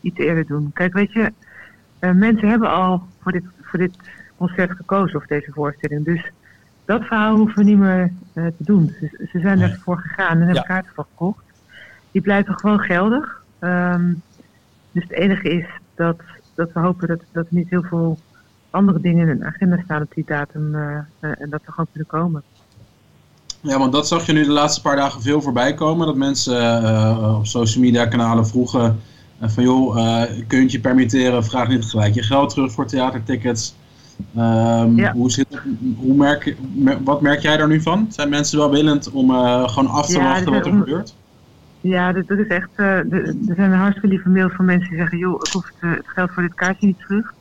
iets 0.00 0.18
eerder 0.18 0.46
doen. 0.46 0.70
Kijk, 0.74 0.92
weet 0.92 1.12
je, 1.12 1.32
uh, 2.00 2.12
mensen 2.12 2.48
hebben 2.48 2.70
al 2.70 3.02
voor 3.20 3.32
dit, 3.32 3.44
voor 3.62 3.78
dit 3.78 3.96
concert 4.36 4.70
gekozen 4.70 5.16
of 5.16 5.26
deze 5.26 5.50
voorstelling. 5.52 6.04
Dus 6.04 6.30
dat 6.90 7.04
verhaal 7.04 7.36
hoeven 7.36 7.56
we 7.58 7.64
niet 7.64 7.78
meer 7.78 8.12
uh, 8.34 8.46
te 8.46 8.52
doen. 8.64 8.94
Ze, 9.00 9.28
ze 9.32 9.38
zijn 9.40 9.58
Nee. 9.58 9.70
ervoor 9.70 9.98
gegaan 9.98 10.30
en 10.30 10.38
hebben 10.38 10.54
Ja. 10.54 10.62
kaarten 10.62 10.92
voor 10.94 11.06
gekocht. 11.10 11.44
Die 12.10 12.22
blijven 12.22 12.58
gewoon 12.58 12.78
geldig. 12.78 13.42
Um, 13.60 14.22
dus 14.92 15.02
het 15.02 15.12
enige 15.12 15.48
is 15.48 15.66
dat, 15.94 16.16
dat 16.54 16.72
we 16.72 16.80
hopen 16.80 17.08
dat, 17.08 17.20
dat 17.32 17.44
er 17.44 17.54
niet 17.54 17.70
heel 17.70 17.82
veel 17.82 18.18
andere 18.70 19.00
dingen 19.00 19.28
in 19.28 19.40
een 19.40 19.44
agenda 19.44 19.80
staan 19.84 20.02
op 20.02 20.14
die 20.14 20.24
datum 20.26 20.74
uh, 20.74 20.80
uh, 20.80 21.30
en 21.40 21.50
dat 21.50 21.60
we 21.64 21.70
gewoon 21.72 21.86
kunnen 21.92 22.08
komen. 22.08 22.42
Ja, 23.60 23.78
want 23.78 23.92
dat 23.92 24.08
zag 24.08 24.26
je 24.26 24.32
nu 24.32 24.44
de 24.44 24.50
laatste 24.50 24.80
paar 24.80 24.96
dagen 24.96 25.22
veel 25.22 25.42
voorbij 25.42 25.74
komen. 25.74 26.06
Dat 26.06 26.16
mensen 26.16 26.82
uh, 26.82 27.36
op 27.38 27.46
social 27.46 27.84
media 27.84 28.06
kanalen 28.06 28.46
vroegen 28.46 29.00
van 29.40 29.64
joh, 29.64 30.24
kun 30.46 30.68
je 30.70 30.80
permitteren, 30.80 31.44
vraag 31.44 31.68
niet 31.68 31.84
gelijk 31.84 32.14
je 32.14 32.22
geld 32.22 32.50
terug 32.50 32.72
voor 32.72 32.86
theatertickets. 32.86 33.74
Um, 34.36 34.96
ja. 34.96 35.12
hoe 35.12 35.30
zit 35.30 35.46
het, 35.50 35.60
hoe 35.96 36.14
merk, 36.14 36.56
wat 37.04 37.20
merk 37.20 37.40
jij 37.40 37.56
daar 37.56 37.68
nu 37.68 37.80
van? 37.80 38.06
Zijn 38.08 38.28
mensen 38.28 38.58
wel 38.58 38.70
willend 38.70 39.10
om 39.10 39.30
uh, 39.30 39.68
gewoon 39.68 39.90
af 39.90 40.06
te 40.06 40.18
ja, 40.18 40.24
wachten 40.24 40.52
wat 40.52 40.66
er 40.66 40.72
om, 40.72 40.78
gebeurt? 40.78 41.16
Ja, 41.80 42.12
dat, 42.12 42.28
dat 42.28 42.38
is 42.38 42.46
echt. 42.46 42.70
Uh, 42.76 43.12
er 43.12 43.54
zijn 43.56 43.72
hartstikke 43.72 44.08
lieve 44.08 44.28
mails 44.28 44.52
van 44.52 44.64
mensen 44.64 44.88
die 44.88 44.98
zeggen: 44.98 45.18
joh, 45.18 45.40
ik 45.42 45.52
hoef 45.52 45.70
het, 45.80 45.96
het 45.96 46.08
geld 46.08 46.30
voor 46.30 46.42
dit 46.42 46.54
kaartje 46.54 46.86
niet 46.86 46.98
terug. 46.98 47.34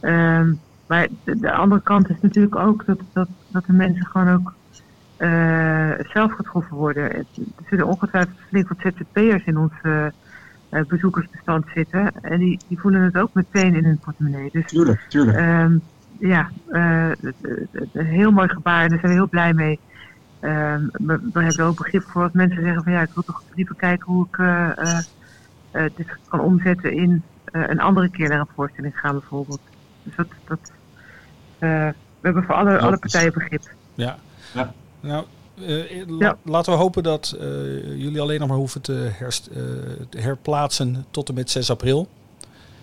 Um, 0.00 0.60
maar 0.86 1.08
de, 1.24 1.38
de, 1.38 1.52
andere 1.52 1.82
kant 1.82 2.10
is 2.10 2.16
natuurlijk 2.20 2.56
ook 2.56 2.86
dat, 2.86 2.98
dat, 3.12 3.28
dat 3.48 3.64
de 3.66 3.72
mensen 3.72 4.06
gewoon 4.06 4.28
ook 4.28 4.54
uh, 5.18 5.90
zelf 6.12 6.32
getroffen 6.32 6.76
worden. 6.76 7.12
Er 7.12 7.24
zitten 7.68 7.86
ongetwijfeld 7.86 8.36
flink 8.48 8.68
wat 8.68 8.78
ZZP'ers 8.80 9.44
in 9.44 9.58
ons 9.58 9.72
bezoekersbestand 10.88 11.64
zitten. 11.74 12.12
En 12.22 12.38
die, 12.38 12.58
die 12.68 12.80
voelen 12.80 13.02
het 13.02 13.16
ook 13.16 13.30
meteen 13.32 13.74
in 13.74 13.84
hun 13.84 13.98
portemonnee. 13.98 14.48
Dus, 14.52 14.66
tuurlijk, 14.66 15.04
tuurlijk. 15.08 15.38
Um, 15.38 15.82
ja, 16.18 16.50
uh, 16.68 17.10
een 17.92 18.06
heel 18.06 18.30
mooi 18.30 18.48
gebaar 18.48 18.82
en 18.82 18.88
daar 18.88 18.98
zijn 18.98 19.12
we 19.12 19.18
heel 19.18 19.28
blij 19.28 19.52
mee. 19.52 19.78
Um, 20.40 20.90
we, 20.92 21.30
we, 21.32 21.42
hebben 21.42 21.66
ook 21.66 21.76
begrip 21.76 22.02
voor 22.02 22.22
als 22.22 22.32
mensen 22.32 22.62
zeggen 22.62 22.82
van 22.82 22.92
ja, 22.92 23.02
ik 23.02 23.14
wil 23.14 23.22
toch 23.22 23.42
liever 23.54 23.74
kijken 23.74 24.12
hoe 24.12 24.26
ik 24.30 24.36
uh, 24.36 24.70
uh, 25.72 25.82
dit 25.96 26.06
kan 26.28 26.40
omzetten 26.40 26.92
in 26.92 27.22
een 27.44 27.80
andere 27.80 28.10
keer 28.10 28.28
naar 28.28 28.40
een 28.40 28.46
voorstelling 28.54 28.98
gaan 29.00 29.12
bijvoorbeeld. 29.12 29.60
Dus 30.02 30.16
dat, 30.16 30.26
dat 30.44 30.72
we 31.58 31.94
hebben 32.20 32.44
voor 32.44 32.54
alle, 32.54 32.78
alle 32.78 32.98
partijen 32.98 33.32
begrip. 33.32 33.62
Ja, 33.94 34.16
ja. 34.54 34.72
nou 35.00 35.24
ja. 36.18 36.36
laten 36.42 36.72
we 36.72 36.78
hopen 36.78 37.02
dat 37.02 37.36
jullie 37.84 38.20
alleen 38.20 38.38
nog 38.38 38.48
maar 38.48 38.56
hoeven 38.56 38.80
te, 38.80 39.10
herst, 39.12 39.50
te 40.08 40.18
herplaatsen 40.18 41.04
tot 41.10 41.28
en 41.28 41.34
met 41.34 41.50
6 41.50 41.70
april. 41.70 42.08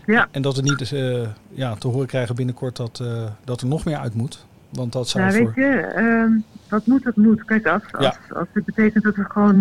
Ja. 0.06 0.28
En 0.32 0.42
dat 0.42 0.56
we 0.56 0.62
niet 0.62 0.92
uh, 0.92 1.28
ja, 1.50 1.76
te 1.76 1.88
horen 1.88 2.08
krijgen 2.08 2.36
binnenkort 2.36 2.76
dat, 2.76 3.00
uh, 3.02 3.24
dat 3.44 3.62
er 3.62 3.68
nog 3.68 3.86
meer 3.86 3.98
uit 3.98 4.14
moet. 4.14 4.46
Want 4.70 4.92
dat 4.92 5.10
zou 5.10 5.24
ja, 5.24 5.32
voor... 5.32 5.40
weet 5.40 5.56
je, 5.56 6.42
wat 6.70 6.86
moet, 6.86 7.04
dat 7.04 7.16
moet. 7.16 7.46
Kijk, 7.46 7.68
als, 7.68 7.84
als, 7.92 8.04
ja. 8.06 8.36
als 8.36 8.48
het 8.52 8.66
betekent 8.66 9.04
dat 9.04 9.16
we 9.16 9.24
gewoon 9.24 9.60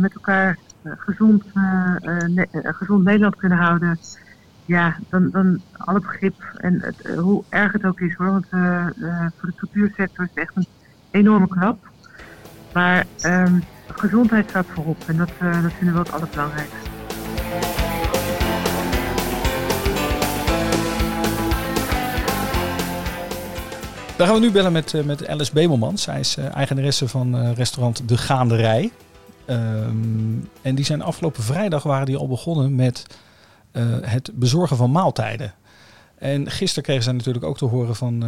met 0.00 0.14
elkaar 0.14 0.58
gezond, 0.84 1.44
ne 1.54 2.48
gezond 2.52 3.04
Nederland 3.04 3.36
kunnen 3.36 3.58
houden... 3.58 3.98
Ja, 4.64 4.96
dan, 5.08 5.30
dan 5.30 5.60
alle 5.76 6.00
begrip 6.00 6.34
en 6.56 6.80
het, 6.80 7.16
hoe 7.16 7.42
erg 7.48 7.72
het 7.72 7.84
ook 7.84 8.00
is 8.00 8.14
hoor. 8.14 8.30
Want 8.30 8.46
voor 9.38 9.48
de 9.48 9.54
cultuursector 9.56 10.24
is 10.24 10.30
het 10.34 10.38
echt 10.44 10.56
een 10.56 10.66
enorme 11.10 11.48
knap. 11.48 11.88
Maar 12.72 13.06
um, 13.24 13.62
gezondheid 13.86 14.48
staat 14.48 14.66
voorop 14.66 15.04
en 15.06 15.16
dat, 15.16 15.30
dat 15.62 15.72
vinden 15.72 15.92
we 15.92 15.98
het 15.98 16.12
allerbelangrijkste. 16.12 16.97
Dan 24.18 24.26
gaan 24.26 24.36
we 24.36 24.42
nu 24.42 24.50
bellen 24.52 24.72
met, 24.72 25.04
met 25.04 25.28
Alice 25.28 25.52
Bemelmans. 25.52 26.02
Zij 26.02 26.20
is 26.20 26.36
uh, 26.36 26.54
eigenaresse 26.54 27.08
van 27.08 27.36
uh, 27.36 27.52
restaurant 27.52 28.08
De 28.08 28.16
Gaanderij. 28.16 28.92
Um, 29.46 30.48
en 30.62 30.74
die 30.74 30.84
zijn 30.84 31.02
afgelopen 31.02 31.42
vrijdag 31.42 31.82
waren 31.82 32.06
die 32.06 32.16
al 32.16 32.28
begonnen 32.28 32.74
met 32.74 33.06
uh, 33.72 33.82
het 34.00 34.30
bezorgen 34.34 34.76
van 34.76 34.90
maaltijden. 34.90 35.54
En 36.14 36.50
gisteren 36.50 36.84
kregen 36.84 37.02
zij 37.02 37.12
natuurlijk 37.12 37.44
ook 37.44 37.58
te 37.58 37.64
horen 37.64 37.96
van 37.96 38.24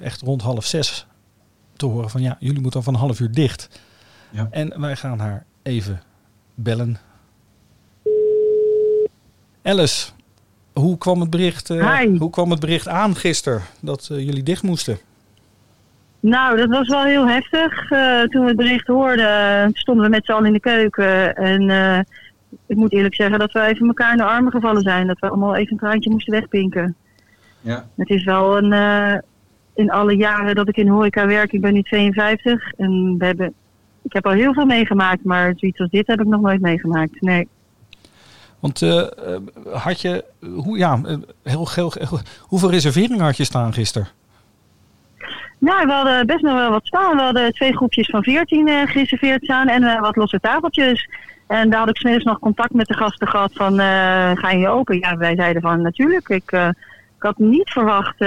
echt 0.00 0.20
rond 0.20 0.42
half 0.42 0.64
zes 0.64 1.06
te 1.76 1.86
horen 1.86 2.10
van 2.10 2.22
ja, 2.22 2.36
jullie 2.40 2.60
moeten 2.60 2.82
van 2.82 2.94
een 2.94 3.00
half 3.00 3.20
uur 3.20 3.32
dicht. 3.32 3.68
Ja. 4.30 4.48
En 4.50 4.80
wij 4.80 4.96
gaan 4.96 5.18
haar 5.18 5.44
even 5.62 6.02
bellen. 6.54 6.96
Alice, 9.62 10.10
hoe 10.80 10.98
kwam 10.98 11.20
het 11.20 11.30
bericht, 11.30 11.70
uh, 11.70 12.00
hoe 12.18 12.30
kwam 12.30 12.50
het 12.50 12.60
bericht 12.60 12.88
aan 12.88 13.16
gisteren 13.16 13.62
dat 13.80 14.08
uh, 14.12 14.18
jullie 14.18 14.42
dicht 14.42 14.62
moesten? 14.62 14.98
Nou, 16.20 16.56
dat 16.56 16.68
was 16.68 16.88
wel 16.88 17.04
heel 17.04 17.28
heftig. 17.28 17.90
Uh, 17.90 18.22
toen 18.22 18.42
we 18.42 18.48
het 18.48 18.56
bericht 18.56 18.86
hoorden, 18.86 19.70
stonden 19.72 20.04
we 20.04 20.10
met 20.10 20.24
z'n 20.24 20.32
allen 20.32 20.46
in 20.46 20.52
de 20.52 20.60
keuken. 20.60 21.34
En 21.34 22.06
ik 22.66 22.76
moet 22.76 22.92
eerlijk 22.92 23.14
zeggen 23.14 23.38
dat 23.38 23.52
we 23.52 23.60
even 23.60 23.86
elkaar 23.86 24.12
in 24.12 24.16
de 24.16 24.24
armen 24.24 24.52
gevallen 24.52 24.82
zijn. 24.82 25.06
Dat 25.06 25.18
we 25.18 25.28
allemaal 25.28 25.56
even 25.56 25.72
een 25.72 25.78
traantje 25.78 26.10
moesten 26.10 26.32
wegpinken. 26.32 26.96
Ja. 27.60 27.88
Het 27.96 28.10
is 28.10 28.24
wel 28.24 28.56
een, 28.56 28.72
in 29.74 29.90
alle 29.90 30.16
jaren 30.16 30.54
dat 30.54 30.68
ik 30.68 30.76
in 30.76 30.88
horeca 30.88 31.26
werk, 31.26 31.52
ik 31.52 31.60
ben 31.60 31.72
nu 31.72 31.82
52. 31.82 32.72
En 32.76 33.14
we 33.18 33.24
hebben, 33.24 33.54
ik 34.02 34.12
heb 34.12 34.26
al 34.26 34.32
heel 34.32 34.54
veel 34.54 34.66
meegemaakt, 34.66 35.24
maar 35.24 35.52
zoiets 35.56 35.80
als 35.80 35.90
dit 35.90 36.06
heb 36.06 36.20
ik 36.20 36.26
nog 36.26 36.40
nooit 36.40 36.60
meegemaakt. 36.60 37.20
Nee. 37.20 37.48
Want 38.66 38.82
uh, 38.82 39.02
had 39.72 40.00
je, 40.00 40.24
hoe, 40.54 40.78
ja, 40.78 41.00
heel, 41.42 41.68
heel, 41.74 41.92
heel, 41.98 42.18
hoeveel 42.40 42.70
reserveringen 42.70 43.24
had 43.24 43.36
je 43.36 43.44
staan 43.44 43.72
gisteren? 43.72 44.08
Nou, 45.58 45.86
we 45.86 45.92
hadden 45.92 46.26
best 46.26 46.42
nog 46.42 46.54
wel 46.54 46.70
wat 46.70 46.86
staan. 46.86 47.16
We 47.16 47.22
hadden 47.22 47.52
twee 47.52 47.76
groepjes 47.76 48.06
van 48.06 48.22
14 48.22 48.68
uh, 48.68 48.82
gereserveerd 48.86 49.44
staan 49.44 49.68
en 49.68 50.00
wat 50.00 50.16
losse 50.16 50.40
tafeltjes. 50.40 51.08
En 51.46 51.70
daar 51.70 51.78
had 51.78 51.88
ik 51.88 51.96
smiddags 51.96 52.24
nog 52.24 52.38
contact 52.38 52.74
met 52.74 52.86
de 52.86 52.94
gasten 52.94 53.28
gehad 53.28 53.50
van, 53.54 53.78
ga 54.38 54.50
je 54.50 54.68
open? 54.68 54.98
Ja, 54.98 55.16
wij 55.16 55.36
zeiden 55.36 55.62
van, 55.62 55.82
natuurlijk. 55.82 56.28
Ik, 56.28 56.52
ik 57.16 57.22
had 57.22 57.38
niet 57.38 57.70
verwacht 57.70 58.18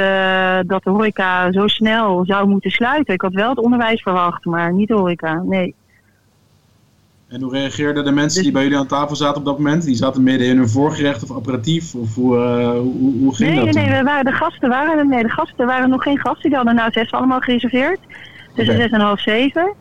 dat 0.67 0.84
de 0.84 0.89
horeca 0.89 1.51
zo 1.51 1.67
snel 1.67 2.25
zou 2.25 2.48
moeten 2.48 2.72
sluiten. 2.72 3.13
Ik 3.13 3.22
had 3.22 3.34
wel 3.34 3.50
het 3.50 3.60
onderwijs 3.60 4.01
verwacht, 4.01 4.46
maar 4.46 4.74
niet 4.74 4.88
de 4.88 4.93
horeca, 4.93 5.41
nee. 5.46 5.75
En 7.29 7.41
hoe 7.41 7.51
reageerden 7.51 8.05
de 8.05 8.12
mensen 8.12 8.43
die 8.43 8.51
bij 8.51 8.63
jullie 8.63 8.77
aan 8.77 8.88
tafel 8.88 9.15
zaten 9.15 9.38
op 9.38 9.45
dat 9.45 9.57
moment? 9.57 9.83
Die 9.83 9.95
zaten 9.95 10.24
midden 10.24 10.48
in 10.48 10.57
hun 10.57 10.69
voorgerecht 10.69 11.24
of 11.24 11.38
aperitief? 11.38 11.95
Of 11.95 12.15
hoe, 12.15 12.36
uh, 12.36 12.69
hoe, 12.71 13.13
hoe 13.19 13.36
ging 13.36 13.50
nee, 13.50 13.65
dat? 13.65 13.74
Nee, 13.74 13.86
nee, 13.86 13.98
we 13.98 14.03
waren, 14.03 14.25
de 14.25 14.31
gasten 14.31 14.69
waren, 14.69 15.09
nee, 15.09 15.24
de 15.24 15.29
gasten 15.29 15.65
waren 15.65 15.89
nog 15.89 16.03
geen 16.03 16.19
gasten. 16.19 16.50
Die 16.50 16.57
hadden 16.57 16.75
na 16.75 16.91
zes 16.91 17.12
allemaal 17.12 17.39
gereserveerd. 17.39 18.00
Tussen 18.55 18.74
okay. 18.74 18.88
zes 18.88 18.91
en 18.91 19.05
half 19.05 19.19
zeven. 19.19 19.74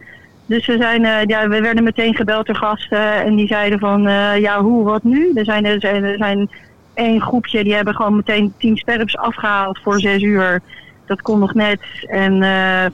Dus 0.46 0.66
we, 0.66 0.76
zijn, 0.76 1.02
uh, 1.02 1.24
ja, 1.24 1.48
we 1.48 1.60
werden 1.60 1.84
meteen 1.84 2.14
gebeld 2.14 2.46
door 2.46 2.56
gasten 2.56 3.24
en 3.24 3.34
die 3.34 3.46
zeiden 3.46 3.78
van, 3.78 4.06
uh, 4.06 4.38
ja, 4.38 4.62
hoe, 4.62 4.84
wat 4.84 5.02
nu? 5.02 5.32
Er 5.34 5.44
zijn, 5.44 5.64
er 5.64 5.80
zijn, 5.80 6.04
er 6.04 6.16
zijn 6.16 6.50
één 6.94 7.20
groepje, 7.20 7.64
die 7.64 7.74
hebben 7.74 7.94
gewoon 7.94 8.16
meteen 8.16 8.52
tien 8.58 8.76
sperps 8.76 9.16
afgehaald 9.16 9.78
voor 9.82 10.00
zes 10.00 10.22
uur. 10.22 10.60
Dat 11.06 11.22
kon 11.22 11.38
nog 11.38 11.54
net. 11.54 11.80
En 12.08 12.32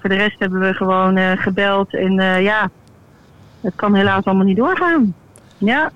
voor 0.01 0.11
de 0.11 0.17
rest 0.17 0.39
hebben 0.39 0.61
we 0.61 0.75
gewoon 0.75 1.39
gebeld 1.39 1.95
en 1.95 2.43
ja 2.43 2.71
het 3.65 3.75
kan 3.77 3.95
helaas 3.95 4.25
allemaal 4.25 4.45
niet 4.45 4.57
doorgaan. 4.57 5.15
Ja. 5.59 5.91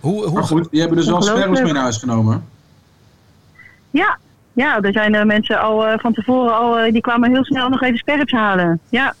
Hoe, 0.00 0.24
hoe... 0.24 0.32
Maar 0.32 0.44
goed, 0.44 0.70
die 0.70 0.80
hebben 0.80 0.98
dus 0.98 1.06
wel 1.06 1.22
sperms 1.22 1.60
mee 1.60 1.72
naar 1.72 1.82
huis 1.82 1.96
genomen? 1.96 2.44
Ja, 3.90 4.18
ja 4.52 4.80
er 4.80 4.92
zijn 4.92 5.14
uh, 5.14 5.22
mensen 5.22 5.60
al 5.60 5.86
uh, 5.86 5.98
van 5.98 6.12
tevoren 6.12 6.56
al, 6.56 6.86
uh, 6.86 6.92
die 6.92 7.00
kwamen 7.00 7.30
heel 7.30 7.44
snel 7.44 7.68
nog 7.68 7.82
even 7.82 7.98
sperms 7.98 8.32
halen. 8.32 8.80
Ja. 8.88 9.14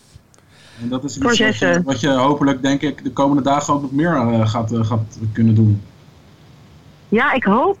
En 0.82 0.88
dat 0.88 1.04
is 1.04 1.16
iets 1.16 1.24
wat 1.24 1.36
je, 1.36 1.82
wat 1.84 2.00
je, 2.00 2.10
hopelijk, 2.10 2.62
denk 2.62 2.80
ik, 2.80 3.04
de 3.04 3.12
komende 3.12 3.42
dagen 3.42 3.74
ook 3.74 3.82
nog 3.82 3.92
meer 3.92 4.46
gaat, 4.46 4.70
gaat 4.74 5.18
kunnen 5.32 5.54
doen. 5.54 5.82
Ja, 7.08 7.32
ik 7.32 7.44
hoop, 7.44 7.80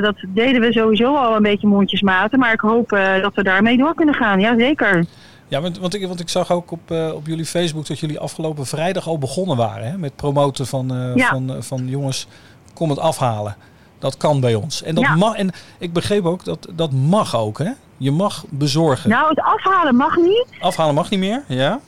dat 0.00 0.14
deden 0.28 0.60
we 0.60 0.72
sowieso 0.72 1.16
al 1.16 1.36
een 1.36 1.42
beetje 1.42 1.66
mondjesmaten, 1.66 2.38
maar 2.38 2.52
ik 2.52 2.60
hoop 2.60 2.88
dat 3.22 3.34
we 3.34 3.42
daarmee 3.42 3.76
door 3.76 3.94
kunnen 3.94 4.14
gaan. 4.14 4.40
Ja, 4.40 4.58
zeker. 4.58 5.04
Ja, 5.48 5.60
want, 5.60 5.78
want, 5.78 5.94
ik, 5.94 6.06
want 6.06 6.20
ik 6.20 6.28
zag 6.28 6.52
ook 6.52 6.70
op, 6.70 6.90
uh, 6.90 7.14
op 7.14 7.26
jullie 7.26 7.46
Facebook 7.46 7.86
dat 7.86 7.98
jullie 7.98 8.18
afgelopen 8.18 8.66
vrijdag 8.66 9.06
al 9.06 9.18
begonnen 9.18 9.56
waren 9.56 9.90
hè, 9.90 9.98
met 9.98 10.16
promoten 10.16 10.66
van, 10.66 10.94
uh, 10.94 11.16
ja. 11.16 11.28
van, 11.28 11.50
uh, 11.50 11.56
van 11.60 11.88
jongens, 11.88 12.26
kom 12.74 12.90
het 12.90 12.98
afhalen. 12.98 13.56
Dat 13.98 14.16
kan 14.16 14.40
bij 14.40 14.54
ons. 14.54 14.82
En, 14.82 14.94
dat 14.94 15.04
ja. 15.04 15.14
mag, 15.14 15.34
en 15.34 15.50
ik 15.78 15.92
begreep 15.92 16.24
ook 16.24 16.44
dat 16.44 16.68
dat 16.74 16.92
mag 16.92 17.36
ook. 17.36 17.58
Hè? 17.58 17.70
Je 17.96 18.10
mag 18.10 18.44
bezorgen. 18.48 19.10
Nou, 19.10 19.28
het 19.28 19.40
afhalen 19.40 19.96
mag 19.96 20.16
niet. 20.16 20.46
Afhalen 20.60 20.94
mag 20.94 21.10
niet 21.10 21.20
meer, 21.20 21.44
ja? 21.46 21.80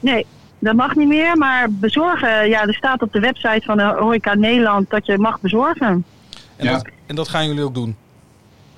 Nee, 0.00 0.26
dat 0.58 0.74
mag 0.74 0.94
niet 0.94 1.08
meer. 1.08 1.36
Maar 1.36 1.66
bezorgen, 1.70 2.48
ja, 2.48 2.66
er 2.66 2.74
staat 2.74 3.02
op 3.02 3.12
de 3.12 3.20
website 3.20 3.62
van 3.64 3.76
de 3.76 3.96
Horeca 3.98 4.34
Nederland 4.34 4.90
dat 4.90 5.06
je 5.06 5.18
mag 5.18 5.40
bezorgen. 5.40 6.04
En, 6.56 6.66
ja. 6.66 6.72
dat, 6.72 6.88
en 7.06 7.14
dat 7.14 7.28
gaan 7.28 7.46
jullie 7.46 7.62
ook 7.62 7.74
doen? 7.74 7.96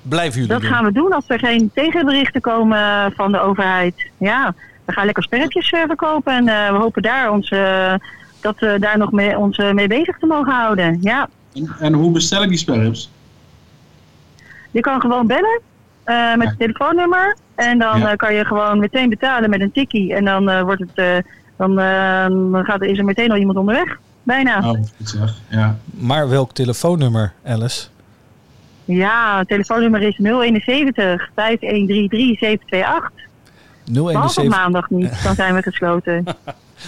Blijven 0.01 0.33
jullie 0.33 0.47
Dat 0.47 0.61
doen? 0.61 0.69
gaan 0.69 0.85
we 0.85 0.91
doen 0.91 1.13
als 1.13 1.23
er 1.27 1.39
geen 1.39 1.71
tegenberichten 1.73 2.41
komen 2.41 3.11
van 3.15 3.31
de 3.31 3.39
overheid. 3.39 4.09
Ja, 4.17 4.53
we 4.85 4.93
gaan 4.93 5.05
lekker 5.05 5.23
spelletjes 5.23 5.71
uh, 5.71 5.83
verkopen 5.85 6.33
en 6.33 6.47
uh, 6.47 6.71
we 6.71 6.77
hopen 6.77 7.01
daar 7.01 7.31
ons, 7.31 7.51
uh, 7.51 7.93
dat 8.41 8.59
we 8.59 8.77
daar 8.79 8.97
nog 8.97 9.11
mee, 9.11 9.37
ons 9.37 9.57
mee 9.57 9.87
bezig 9.87 10.17
te 10.17 10.25
mogen 10.25 10.53
houden. 10.53 10.97
Ja. 11.01 11.29
En, 11.53 11.75
en 11.79 11.93
hoe 11.93 12.11
bestel 12.11 12.43
ik 12.43 12.49
die 12.49 12.57
sperrips? 12.57 13.11
Je 14.71 14.79
kan 14.79 15.01
gewoon 15.01 15.27
bellen 15.27 15.61
met 16.05 16.47
ja. 16.47 16.49
je 16.49 16.55
telefoonnummer 16.57 17.37
en 17.55 17.77
dan 17.79 17.99
ja. 17.99 18.15
kan 18.15 18.33
je 18.33 18.45
gewoon 18.45 18.79
meteen 18.79 19.09
betalen 19.09 19.49
met 19.49 19.61
een 19.61 19.71
tikkie 19.71 20.13
en 20.13 20.25
dan 20.25 20.63
wordt 20.63 20.83
het, 20.93 21.25
dan, 21.57 21.75
dan 22.51 22.63
gaat, 22.65 22.81
is 22.81 22.97
er 22.97 23.05
meteen 23.05 23.31
al 23.31 23.37
iemand 23.37 23.57
onderweg. 23.57 23.99
Bijna. 24.23 24.57
Oh, 24.57 24.69
goed 24.69 24.87
zeg. 24.97 25.33
Ja. 25.47 25.77
Maar 25.85 26.29
welk 26.29 26.51
telefoonnummer, 26.51 27.33
Alice? 27.45 27.87
Ja, 28.97 29.37
het 29.37 29.47
telefoonnummer 29.47 30.01
is 30.01 30.17
071 30.17 31.29
5133 31.35 32.39
728. 32.39 33.27
071. 33.85 34.37
op 34.43 34.49
maandag 34.49 34.89
niet, 34.89 35.23
dan 35.23 35.35
zijn 35.35 35.53
we 35.55 35.61
gesloten. 35.61 36.23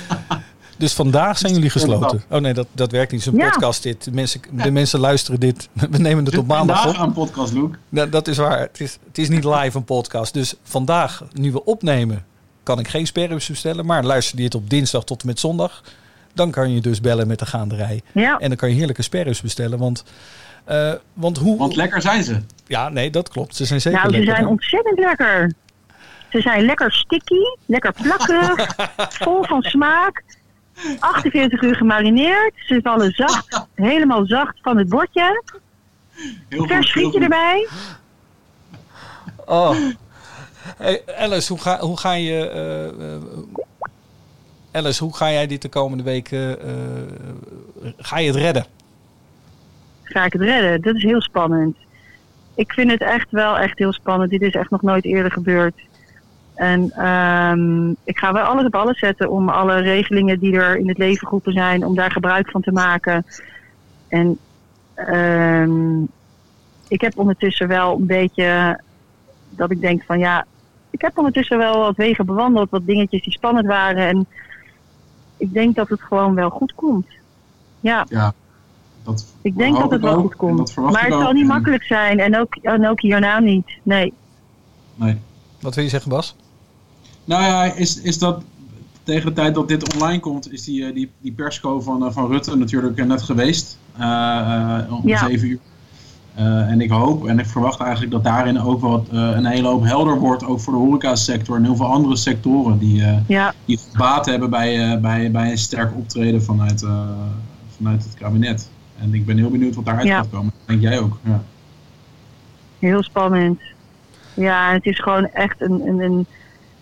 dus 0.77 0.93
vandaag 0.93 1.37
zijn 1.37 1.53
jullie 1.53 1.69
gesloten? 1.69 2.23
Oh 2.29 2.39
nee, 2.39 2.53
dat, 2.53 2.67
dat 2.71 2.91
werkt 2.91 3.11
niet. 3.11 3.25
Het 3.25 3.33
is 3.33 3.39
een 3.39 3.45
Ja. 3.45 3.51
podcast 3.51 3.83
dit. 3.83 4.03
De 4.03 4.11
mensen, 4.11 4.41
de 4.51 4.71
mensen 4.71 4.99
luisteren 4.99 5.39
dit. 5.39 5.69
We 5.91 5.97
nemen 5.97 6.25
het 6.25 6.37
op 6.37 6.47
maandag 6.47 6.81
Vandaag 6.81 7.01
op. 7.01 7.07
aan 7.07 7.13
podcast, 7.13 7.53
Luke. 7.53 7.77
Ja, 7.89 8.05
dat 8.05 8.27
is 8.27 8.37
waar. 8.37 8.59
Het 8.59 8.79
is, 8.79 8.97
het 9.07 9.17
is 9.17 9.29
niet 9.29 9.43
live 9.43 9.77
een 9.77 9.83
podcast. 9.83 10.33
Dus 10.33 10.53
vandaag, 10.63 11.23
nu 11.33 11.51
we 11.51 11.65
opnemen, 11.65 12.25
kan 12.63 12.79
ik 12.79 12.87
geen 12.87 13.07
sperrips 13.07 13.47
bestellen. 13.47 13.85
Maar 13.85 14.03
luister 14.03 14.37
je 14.37 14.43
het 14.43 14.55
op 14.55 14.69
dinsdag 14.69 15.03
tot 15.03 15.21
en 15.21 15.27
met 15.27 15.39
zondag. 15.39 15.83
Dan 16.33 16.51
kan 16.51 16.73
je 16.73 16.81
dus 16.81 17.01
bellen 17.01 17.27
met 17.27 17.39
de 17.39 17.45
gaanderij. 17.45 18.01
Ja, 18.13 18.37
En 18.37 18.47
dan 18.47 18.57
kan 18.57 18.69
je 18.69 18.75
heerlijke 18.75 19.01
sperrips 19.01 19.41
bestellen. 19.41 19.79
Want, 19.79 20.03
eh, 20.63 20.93
want 21.13 21.37
hoe... 21.37 21.57
Want 21.57 21.75
lekker 21.75 22.01
zijn 22.01 22.23
ze. 22.23 22.41
ja, 22.67 22.89
nee, 22.89 23.09
dat 23.09 23.29
klopt. 23.29 23.55
Ze 23.55 23.65
zijn 23.65 23.81
zeker 23.81 23.99
nou, 23.99 24.11
ze 24.11 24.17
lekker. 24.17 24.35
zijn 24.35 24.47
ontzettend 24.47 24.99
lekker. 24.99 25.53
Ze 26.29 26.41
zijn 26.41 26.65
lekker 26.65 26.91
sticky, 26.91 27.41
lekker 27.65 27.93
plakkerig, 28.01 28.75
vol 29.23 29.43
van 29.43 29.61
smaak. 29.61 30.23
48 30.99 31.61
uur 31.61 31.75
gemarineerd. 31.75 32.53
Ze 32.55 32.79
vallen 32.83 33.11
zacht, 33.11 33.65
helemaal 33.75 34.25
zacht 34.25 34.57
van 34.61 34.77
het 34.77 34.89
bordje. 34.89 35.43
Heel 36.49 36.67
Vers 36.67 36.91
frietje 36.91 37.19
erbij. 37.19 37.67
Oh. 39.45 39.75
Hey, 40.77 41.01
Alice, 41.17 41.53
hoe 41.53 41.61
ga, 41.61 41.79
hoe 41.79 41.97
ga 41.97 42.11
je... 42.11 42.49
Alice, 44.71 45.03
hoe 45.03 45.15
ga 45.15 45.31
jij 45.31 45.47
dit 45.47 45.61
de 45.61 45.69
komende 45.69 46.03
weken... 46.03 46.61
eh, 46.61 47.91
ga 47.97 48.19
je 48.19 48.27
het 48.27 48.35
redden? 48.35 48.65
Ga 50.11 50.25
ik 50.25 50.33
het 50.33 50.41
redden? 50.41 50.81
Dat 50.81 50.95
is 50.95 51.03
heel 51.03 51.21
spannend. 51.21 51.77
Ik 52.55 52.73
vind 52.73 52.91
het 52.91 53.01
echt 53.01 53.31
wel 53.31 53.57
echt 53.57 53.77
heel 53.77 53.93
spannend. 53.93 54.29
Dit 54.29 54.41
is 54.41 54.53
echt 54.53 54.69
nog 54.69 54.81
nooit 54.81 55.05
eerder 55.05 55.31
gebeurd. 55.31 55.81
En 56.55 56.91
ehm, 56.91 57.89
ik 57.89 58.17
ga 58.17 58.33
wel 58.33 58.43
alles 58.43 58.65
op 58.65 58.75
alles 58.75 58.99
zetten 58.99 59.29
om 59.29 59.49
alle 59.49 59.77
regelingen 59.77 60.39
die 60.39 60.53
er 60.53 60.77
in 60.77 60.87
het 60.87 60.97
leven 60.97 61.27
geroepen 61.27 61.53
zijn, 61.53 61.85
om 61.85 61.95
daar 61.95 62.11
gebruik 62.11 62.49
van 62.49 62.61
te 62.61 62.71
maken. 62.71 63.25
En 64.07 64.37
ehm, 64.93 66.01
ik 66.87 67.01
heb 67.01 67.17
ondertussen 67.17 67.67
wel 67.67 67.95
een 67.95 68.05
beetje 68.05 68.79
dat 69.49 69.71
ik 69.71 69.81
denk 69.81 70.03
van 70.03 70.19
ja, 70.19 70.45
ik 70.89 71.01
heb 71.01 71.17
ondertussen 71.17 71.57
wel 71.57 71.79
wat 71.79 71.95
wegen 71.95 72.25
bewandeld, 72.25 72.69
wat 72.69 72.85
dingetjes 72.85 73.23
die 73.23 73.33
spannend 73.33 73.67
waren. 73.67 74.07
En 74.07 74.27
ik 75.37 75.53
denk 75.53 75.75
dat 75.75 75.89
het 75.89 76.01
gewoon 76.01 76.35
wel 76.35 76.49
goed 76.49 76.75
komt. 76.75 77.07
Ja, 77.79 78.05
Ja, 78.09 78.33
dat 79.03 79.25
ik 79.41 79.57
denk 79.57 79.77
dat 79.77 79.91
het 79.91 80.01
wel 80.01 80.13
ook, 80.13 80.19
goed 80.21 80.35
komt. 80.35 80.75
Maar 80.75 81.03
het 81.03 81.13
zal 81.13 81.27
ook. 81.27 81.33
niet 81.33 81.41
En- 81.41 81.47
makkelijk 81.47 81.83
zijn 81.83 82.19
en 82.19 82.37
ook, 82.39 82.55
en 82.55 82.87
ook 82.87 83.01
hierna 83.01 83.39
niet. 83.39 83.67
Nee. 83.83 84.13
Nee. 84.95 85.17
Wat 85.61 85.75
wil 85.75 85.83
je 85.83 85.89
zeggen, 85.89 86.09
Bas? 86.09 86.35
Nou 87.25 87.43
ja, 87.43 87.63
is, 87.63 88.01
is 88.01 88.17
dat 88.17 88.43
tegen 89.03 89.25
de 89.25 89.33
tijd 89.33 89.55
dat 89.55 89.67
dit 89.67 89.93
online 89.93 90.19
komt, 90.19 90.51
is 90.53 90.63
die, 90.63 90.85
eh, 90.85 90.93
die, 90.93 91.11
die 91.21 91.31
persco 91.31 91.79
van, 91.81 92.05
eh, 92.05 92.11
van 92.11 92.27
Rutte 92.27 92.55
natuurlijk 92.57 92.97
eh, 92.97 93.05
net 93.05 93.21
geweest. 93.21 93.77
eh, 93.97 94.77
eh, 94.79 94.93
om 94.93 95.07
Ja. 95.07 95.17
zeven 95.27 95.47
uur. 95.47 95.59
Eh, 96.35 96.45
en 96.69 96.81
ik 96.81 96.89
hoop 96.91 97.27
en 97.27 97.39
ik 97.39 97.45
verwacht 97.45 97.79
eigenlijk 97.79 98.11
dat 98.11 98.23
daarin 98.23 98.59
ook 98.59 98.81
wat 98.81 99.07
eh, 99.11 99.19
een 99.19 99.45
hele 99.45 99.67
hoop 99.67 99.83
helder 99.83 100.19
wordt, 100.19 100.45
ook 100.45 100.59
voor 100.59 100.73
de 100.73 100.79
horecasector 100.79 101.55
en 101.57 101.63
heel 101.63 101.75
veel 101.75 101.85
andere 101.85 102.15
sectoren 102.15 102.77
die, 102.77 103.03
eh, 103.03 103.17
Ja, 103.27 103.53
die 103.65 103.79
baat 103.97 104.25
hebben 104.25 104.49
bij, 104.49 104.91
eh, 104.91 104.99
bij, 104.99 105.31
bij 105.31 105.51
een 105.51 105.57
sterk 105.57 105.95
optreden 105.95 106.43
vanuit, 106.43 106.83
eh, 106.83 106.99
vanuit 107.77 108.03
het 108.03 108.13
kabinet. 108.13 108.69
En 109.01 109.13
ik 109.13 109.25
ben 109.25 109.37
heel 109.37 109.49
benieuwd 109.49 109.75
wat 109.75 109.85
daaruit 109.85 110.07
Ja. 110.07 110.17
gaat 110.17 110.29
komen. 110.29 110.51
Denk 110.65 110.81
jij 110.81 110.99
ook? 110.99 111.17
Ja. 111.23 111.43
heel 112.79 113.03
spannend. 113.03 113.61
Ja, 114.33 114.71
het 114.73 114.85
is 114.85 114.99
gewoon 114.99 115.27
echt 115.27 115.61
een. 115.61 115.87
een, 115.87 115.99
een 115.99 116.25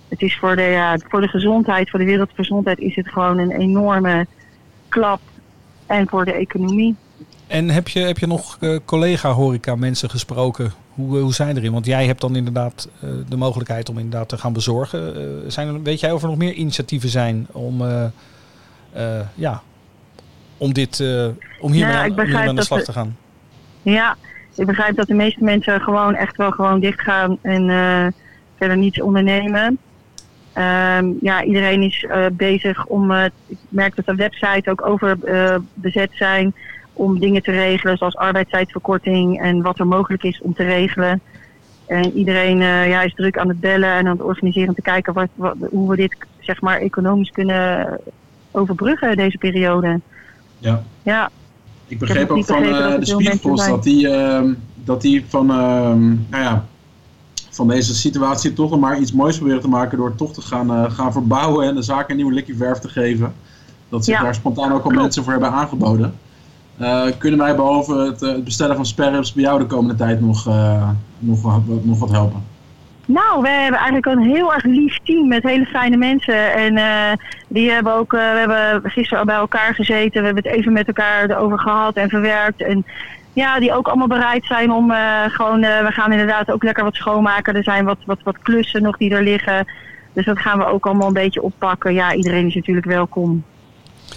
het 0.07 0.21
is 0.21 0.37
voor 0.37 0.55
de, 0.55 0.61
ja, 0.61 0.97
voor 1.07 1.21
de 1.21 1.27
gezondheid, 1.27 1.89
voor 1.89 1.99
de 1.99 2.05
wereldgezondheid, 2.05 2.79
is 2.79 2.95
het 2.95 3.07
gewoon 3.09 3.37
een 3.37 3.51
enorme 3.51 4.27
klap. 4.87 5.19
En 5.85 6.07
voor 6.07 6.25
de 6.25 6.33
economie. 6.33 6.95
En 7.47 7.69
heb 7.69 7.87
je, 7.87 7.99
heb 7.99 8.17
je 8.17 8.27
nog 8.27 8.57
eh, 8.59 8.77
collega-horeca 8.85 9.75
mensen 9.75 10.09
gesproken? 10.09 10.71
Hoe, 10.93 11.17
eh, 11.17 11.23
hoe 11.23 11.33
zijn 11.33 11.57
erin? 11.57 11.71
Want 11.71 11.85
jij 11.85 12.05
hebt 12.05 12.21
dan 12.21 12.35
inderdaad 12.35 12.89
eh, 13.01 13.09
de 13.29 13.37
mogelijkheid 13.37 13.89
om 13.89 13.97
inderdaad 13.97 14.29
te 14.29 14.37
gaan 14.37 14.53
bezorgen. 14.53 15.51
Zijn 15.51 15.67
er, 15.67 15.81
weet 15.81 15.99
jij 15.99 16.11
of 16.11 16.21
er 16.21 16.27
nog 16.27 16.37
meer 16.37 16.53
initiatieven 16.53 17.09
zijn 17.09 17.47
om, 17.51 17.81
eh, 17.81 18.03
eh, 18.91 19.25
ja, 19.35 19.61
om, 20.59 20.73
dit, 20.73 20.99
eh, 20.99 21.27
om 21.59 21.71
hiermee 21.71 21.93
Nou, 21.95 22.47
aan- 22.47 22.55
de 22.55 22.63
slag 22.63 22.83
te 22.83 22.91
gaan? 22.91 23.17
Ja, 23.81 24.15
ik 24.55 24.65
begrijp 24.65 24.95
dat 24.95 25.07
de 25.07 25.13
meeste 25.13 25.43
mensen 25.43 25.81
gewoon 25.81 26.15
echt 26.15 26.37
wel 26.37 26.51
gewoon 26.51 26.79
dicht 26.79 27.01
gaan 27.01 27.37
en 27.41 27.69
eh, 27.69 28.07
verder 28.57 28.77
niets 28.77 29.01
ondernemen. 29.01 29.77
Ehm, 30.53 31.11
ja, 31.21 31.43
iedereen 31.43 31.81
is 31.81 32.05
eh, 32.09 32.25
bezig 32.31 32.85
om, 32.85 33.11
ik 33.45 33.57
merk 33.69 33.95
dat 33.95 34.05
de 34.05 34.15
websites 34.15 34.67
ook 34.67 34.85
overbezet 34.87 35.61
bezet 35.73 36.09
zijn 36.13 36.53
om 36.93 37.19
dingen 37.19 37.43
te 37.43 37.51
regelen 37.51 37.97
zoals 37.97 38.15
arbeidstijdverkorting 38.15 39.41
en 39.41 39.61
wat 39.61 39.79
er 39.79 39.87
mogelijk 39.87 40.23
is 40.23 40.41
om 40.41 40.53
te 40.53 40.63
regelen. 40.63 41.21
En 41.87 42.17
iedereen 42.17 42.57
ja, 42.87 43.01
is 43.01 43.13
druk 43.13 43.37
aan 43.37 43.47
het 43.47 43.59
bellen 43.59 43.89
en 43.89 44.07
aan 44.07 44.17
het 44.17 44.21
organiseren 44.21 44.69
om 44.69 44.75
te 44.75 44.81
kijken 44.81 45.13
wat, 45.13 45.29
wat, 45.35 45.55
hoe 45.69 45.89
we 45.89 45.95
dit 45.95 46.15
zeg 46.39 46.61
maar 46.61 46.79
economisch 46.79 47.31
kunnen 47.31 47.99
overbruggen 48.51 49.17
deze 49.17 49.37
periode. 49.37 49.99
Ja. 50.59 50.83
Ja, 51.03 51.29
Ik 51.87 51.99
begreep 51.99 52.29
ook 52.29 52.45
van 52.45 52.63
eh, 52.63 52.99
de 52.99 53.05
Spiegels 53.05 53.59
zijn. 53.61 53.71
dat 53.71 53.83
die, 53.83 54.09
ehm, 54.09 54.53
dat 54.83 55.01
die 55.01 55.25
van, 55.27 55.49
ehm, 55.49 56.07
nou 56.07 56.43
ja, 56.43 56.65
van 57.49 57.67
deze 57.67 57.95
situatie 57.95 58.53
toch 58.53 58.69
nog 58.69 58.79
maar 58.79 58.99
iets 58.99 59.11
moois 59.11 59.37
proberen 59.37 59.61
te 59.61 59.67
maken 59.67 59.97
door 59.97 60.15
toch 60.15 60.33
te 60.33 60.41
gaan, 60.41 60.71
eh, 60.71 60.91
gaan 60.91 61.11
verbouwen 61.11 61.67
en 61.67 61.75
de 61.75 61.81
zaak 61.81 62.09
een 62.09 62.15
nieuwe 62.15 62.33
likje 62.33 62.55
verf 62.55 62.77
te 62.79 62.89
geven. 62.89 63.33
Dat 63.89 64.05
zich 64.05 64.15
Ja. 64.17 64.23
daar 64.23 64.35
spontaan 64.35 64.71
ook 64.71 64.83
al 64.83 64.91
mensen 64.91 65.23
voor 65.23 65.31
hebben 65.31 65.51
aangeboden. 65.51 66.13
Eh, 66.77 67.05
kunnen 67.17 67.39
wij 67.39 67.55
behalve 67.55 67.93
het, 67.97 68.19
het 68.19 68.43
bestellen 68.43 68.75
van 68.75 68.85
sperrips 68.85 69.33
bij 69.33 69.43
jou 69.43 69.59
de 69.59 69.65
komende 69.65 69.95
tijd 69.95 70.21
nog, 70.21 70.47
eh, 70.47 70.89
nog, 71.19 71.41
wat, 71.41 71.61
nog 71.83 71.99
wat 71.99 72.11
helpen? 72.11 72.43
Nou, 73.11 73.41
we 73.41 73.49
hebben 73.49 73.79
eigenlijk 73.79 74.05
een 74.05 74.31
heel 74.35 74.53
erg 74.53 74.63
lief 74.63 74.97
team 75.03 75.27
met 75.27 75.43
hele 75.43 75.65
fijne 75.65 75.97
mensen. 75.97 76.53
En 76.53 76.77
eh, 76.77 77.17
die 77.47 77.71
hebben 77.71 77.93
ook, 77.93 78.13
eh, 78.13 78.19
we 78.19 78.37
hebben 78.37 78.91
gisteren 78.91 79.19
al 79.19 79.25
bij 79.25 79.35
elkaar 79.35 79.75
gezeten. 79.75 80.19
We 80.19 80.25
hebben 80.25 80.43
het 80.43 80.53
even 80.53 80.73
met 80.73 80.87
elkaar 80.87 81.29
erover 81.29 81.59
gehad 81.59 81.95
en 81.95 82.09
verwerkt. 82.09 82.61
En 82.61 82.85
ja, 83.33 83.59
die 83.59 83.73
ook 83.73 83.87
allemaal 83.87 84.07
bereid 84.07 84.45
zijn 84.45 84.71
om 84.71 84.91
eh, 84.91 85.23
gewoon, 85.27 85.59
we 85.59 85.89
gaan 85.89 86.11
inderdaad 86.11 86.51
ook 86.51 86.63
lekker 86.63 86.83
wat 86.83 86.95
schoonmaken. 86.95 87.55
Er 87.55 87.63
zijn 87.63 87.85
wat, 87.85 87.97
wat, 88.05 88.19
wat 88.23 88.39
klussen 88.39 88.81
nog 88.81 88.97
die 88.97 89.11
er 89.11 89.23
liggen. 89.23 89.65
Dus 90.13 90.25
dat 90.25 90.39
gaan 90.39 90.57
we 90.57 90.65
ook 90.65 90.85
allemaal 90.85 91.07
een 91.07 91.13
beetje 91.13 91.41
oppakken. 91.41 91.93
Ja, 91.93 92.13
iedereen 92.13 92.47
is 92.47 92.55
natuurlijk 92.55 92.87
welkom. 92.87 93.43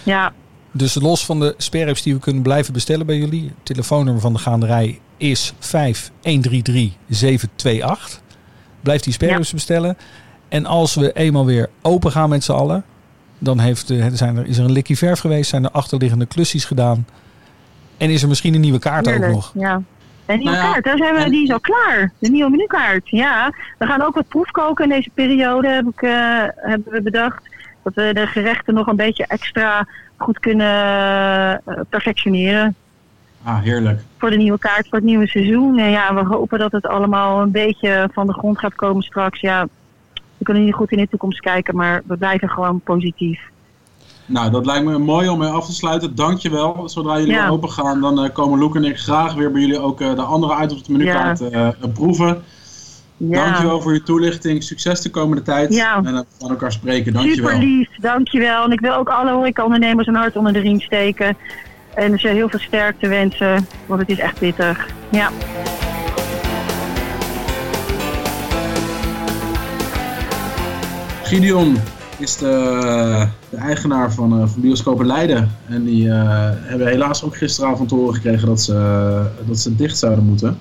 Ja, 0.02 0.32
Dus 0.72 0.94
los 0.94 1.26
van 1.26 1.40
de 1.40 1.54
sperrips 1.56 2.02
die 2.02 2.14
we 2.14 2.20
kunnen 2.20 2.42
blijven 2.42 2.72
bestellen 2.72 3.06
bij 3.06 3.16
jullie, 3.16 3.52
telefoonnummer 3.62 4.22
van 4.22 4.32
de 4.32 4.38
gaanderij 4.38 5.00
is 5.16 5.54
5133 5.58 6.92
728. 7.08 8.21
Blijf 8.82 9.00
die 9.00 9.12
sperrips 9.12 9.52
bestellen. 9.52 9.96
En 10.48 10.66
als 10.66 10.94
we 10.94 11.12
eenmaal 11.12 11.46
weer 11.46 11.68
open 11.82 12.10
gaan 12.10 12.28
met 12.28 12.44
z'n 12.44 12.52
allen, 12.52 12.84
dan 13.38 13.58
heeft, 13.58 13.90
eh, 13.90 14.06
zijn 14.12 14.36
er, 14.36 14.46
is 14.46 14.58
er 14.58 14.64
een 14.64 14.72
likkie 14.72 14.98
verf 14.98 15.20
geweest, 15.20 15.50
zijn 15.50 15.64
er 15.64 15.70
achterliggende 15.70 16.26
klusjes 16.26 16.64
gedaan. 16.64 17.06
En 17.96 18.10
is 18.10 18.22
er 18.22 18.28
misschien 18.28 18.54
een 18.54 18.60
nieuwe 18.60 18.78
kaart 18.78 19.08
ook 19.08 19.26
nog. 19.26 19.52
Ja. 19.54 19.82
En 20.26 20.38
nieuwe 20.38 20.52
Nou 20.52 20.66
ja, 20.66 20.72
kaart, 20.72 20.84
daar 20.84 20.96
zijn 20.96 21.14
we, 21.14 21.20
en- 21.20 21.30
die 21.30 21.42
is 21.42 21.50
al 21.52 21.60
klaar. 21.60 22.12
De 22.18 22.30
nieuwe 22.30 22.50
menukaart, 22.50 23.08
ja. 23.08 23.52
We 23.78 23.86
gaan 23.86 24.02
ook 24.02 24.14
wat 24.14 24.28
proefkoken 24.28 24.84
in 24.84 24.90
deze 24.90 25.10
periode, 25.14 25.68
heb 25.68 25.86
ik, 25.86 26.02
eh, 26.02 26.10
hebben 26.56 26.92
we 26.92 27.02
bedacht. 27.02 27.42
Dat 27.82 27.94
we 27.94 28.10
de 28.14 28.26
gerechten 28.26 28.74
nog 28.74 28.86
een 28.86 28.96
beetje 28.96 29.26
extra 29.26 29.86
goed 30.16 30.38
kunnen 30.38 30.66
eh, 31.64 31.80
perfectioneren. 31.88 32.74
Ah, 33.44 33.60
heerlijk. 33.62 34.00
Voor 34.18 34.30
de 34.30 34.36
nieuwe 34.36 34.58
kaart, 34.58 34.88
voor 34.88 34.98
het 34.98 35.06
nieuwe 35.06 35.28
seizoen. 35.28 35.78
En 35.78 35.90
ja, 35.90 36.14
we 36.14 36.24
hopen 36.24 36.58
dat 36.58 36.72
het 36.72 36.86
allemaal 36.86 37.40
een 37.40 37.50
beetje 37.50 38.08
van 38.12 38.26
de 38.26 38.32
grond 38.32 38.58
gaat 38.58 38.74
komen 38.74 39.02
straks. 39.02 39.40
Ja, 39.40 39.66
we 40.38 40.44
kunnen 40.44 40.64
niet 40.64 40.74
goed 40.74 40.90
in 40.90 40.98
de 40.98 41.08
toekomst 41.08 41.40
kijken, 41.40 41.76
maar 41.76 42.02
we 42.06 42.16
blijven 42.16 42.48
gewoon 42.48 42.80
positief. 42.80 43.40
Nou, 44.26 44.50
dat 44.50 44.66
lijkt 44.66 44.84
me 44.84 44.98
mooi 44.98 45.28
om 45.28 45.38
mee 45.38 45.48
af 45.48 45.66
te 45.66 45.72
sluiten. 45.72 46.14
Dankjewel. 46.14 46.88
Zodra 46.88 47.18
jullie 47.18 47.32
Ja. 47.34 47.42
weer 47.42 47.52
open 47.52 47.70
gaan, 47.70 48.00
dan 48.00 48.24
eh, 48.24 48.32
komen 48.32 48.58
Loek 48.58 48.76
en 48.76 48.84
ik 48.84 48.98
graag 48.98 49.34
weer 49.34 49.52
bij 49.52 49.60
jullie 49.60 49.78
ook 49.80 50.00
eh, 50.00 50.14
de 50.14 50.22
andere 50.22 50.62
items 50.62 50.80
op 50.80 50.86
de 50.86 50.92
menukaart 50.92 51.40
eh, 51.40 51.68
eh, 51.68 51.74
proeven. 51.94 52.42
Ja, 53.16 53.44
Dankjewel 53.44 53.80
voor 53.80 53.92
je 53.92 54.02
toelichting. 54.02 54.62
Succes 54.62 55.00
de 55.00 55.10
komende 55.10 55.42
tijd. 55.42 55.74
Ja. 55.74 55.96
En 55.96 56.14
dat 56.14 56.26
we 56.38 56.44
aan 56.44 56.50
elkaar 56.50 56.72
spreken. 56.72 57.12
Dankjewel. 57.12 57.50
Super 57.50 57.66
lief, 57.66 57.88
dankjewel. 58.00 58.64
En 58.64 58.72
ik 58.72 58.80
wil 58.80 58.94
ook 58.94 59.08
alle 59.08 59.30
horecaondernemers 59.30 60.06
een 60.06 60.14
hart 60.14 60.36
onder 60.36 60.52
de 60.52 60.58
riem 60.58 60.80
steken. 60.80 61.36
En 61.94 62.18
ze 62.18 62.28
heel 62.28 62.48
veel 62.48 62.58
sterkte 62.58 63.08
wensen, 63.08 63.66
want 63.86 64.00
het 64.00 64.10
is 64.10 64.18
echt 64.18 64.38
pittig. 64.38 64.88
Ja, 65.10 65.30
Gideon 71.32 71.76
is 72.18 72.36
de, 72.36 73.26
de 73.48 73.56
eigenaar 73.56 74.12
van, 74.12 74.40
eh 74.40 74.48
van 74.48 74.60
Bioscopen 74.60 75.06
Leiden. 75.06 75.50
En 75.68 75.84
die 75.84 76.08
eh, 76.10 76.50
hebben 76.52 76.86
helaas 76.86 77.24
ook 77.24 77.36
gisteravond 77.36 77.88
te 77.88 77.94
horen 77.94 78.14
gekregen 78.14 78.48
dat 78.48 78.60
ze, 78.60 79.22
dat 79.46 79.58
ze 79.58 79.76
dicht 79.76 79.98
zouden 79.98 80.24
moeten. 80.24 80.58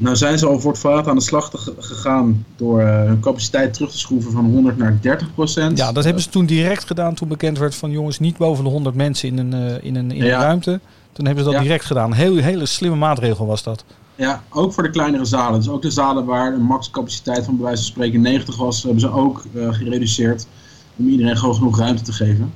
Nou 0.00 0.16
zijn 0.16 0.38
ze 0.38 0.46
al 0.46 0.60
voor 0.60 0.70
het 0.70 0.80
verraad 0.80 1.06
aan 1.08 1.16
de 1.16 1.22
slag 1.22 1.50
gegaan 1.78 2.44
door 2.56 2.80
eh, 2.80 3.04
hun 3.04 3.20
capaciteit 3.20 3.74
terug 3.74 3.90
te 3.90 3.98
schroeven 3.98 4.32
van 4.32 4.44
100 4.44 4.76
naar 4.76 4.98
30 5.00 5.34
procent. 5.34 5.78
Ja, 5.78 5.92
dat 5.92 6.04
hebben 6.04 6.22
ze 6.22 6.28
toen 6.28 6.46
direct 6.46 6.84
gedaan 6.86 7.14
toen 7.14 7.28
bekend 7.28 7.58
werd 7.58 7.74
van 7.74 7.90
jongens 7.90 8.18
niet 8.18 8.36
boven 8.36 8.64
de 8.64 8.70
100 8.70 8.94
mensen 8.94 9.28
in 9.28 9.38
een, 9.38 9.52
eh, 9.52 9.84
in 9.84 9.96
een, 9.96 10.10
in 10.10 10.22
een 10.22 10.28
ruimte. 10.28 10.80
Toen 11.12 11.26
hebben 11.26 11.44
ze 11.44 11.50
dat 11.50 11.58
Ja. 11.58 11.64
direct 11.66 11.84
gedaan. 11.84 12.12
Heel 12.12 12.36
hele 12.36 12.66
slimme 12.66 12.96
maatregel 12.96 13.46
was 13.46 13.62
dat. 13.62 13.84
Ja, 14.14 14.42
ook 14.48 14.72
voor 14.72 14.82
de 14.82 14.90
kleinere 14.90 15.24
zalen. 15.24 15.58
Dus 15.58 15.68
ook 15.68 15.82
de 15.82 15.90
zalen 15.90 16.24
waar 16.24 16.52
een 16.52 16.62
maxcapaciteit 16.62 17.44
van 17.44 17.56
bij 17.56 17.64
wijze 17.64 17.82
van 17.82 17.90
spreken 17.92 18.20
90 18.20 18.56
was, 18.56 18.82
hebben 18.82 19.00
ze 19.00 19.10
ook 19.12 19.44
eh, 19.54 19.72
gereduceerd 19.72 20.46
om 20.96 21.08
iedereen 21.08 21.36
gewoon 21.36 21.54
genoeg 21.54 21.78
ruimte 21.78 22.02
te 22.02 22.12
geven. 22.12 22.52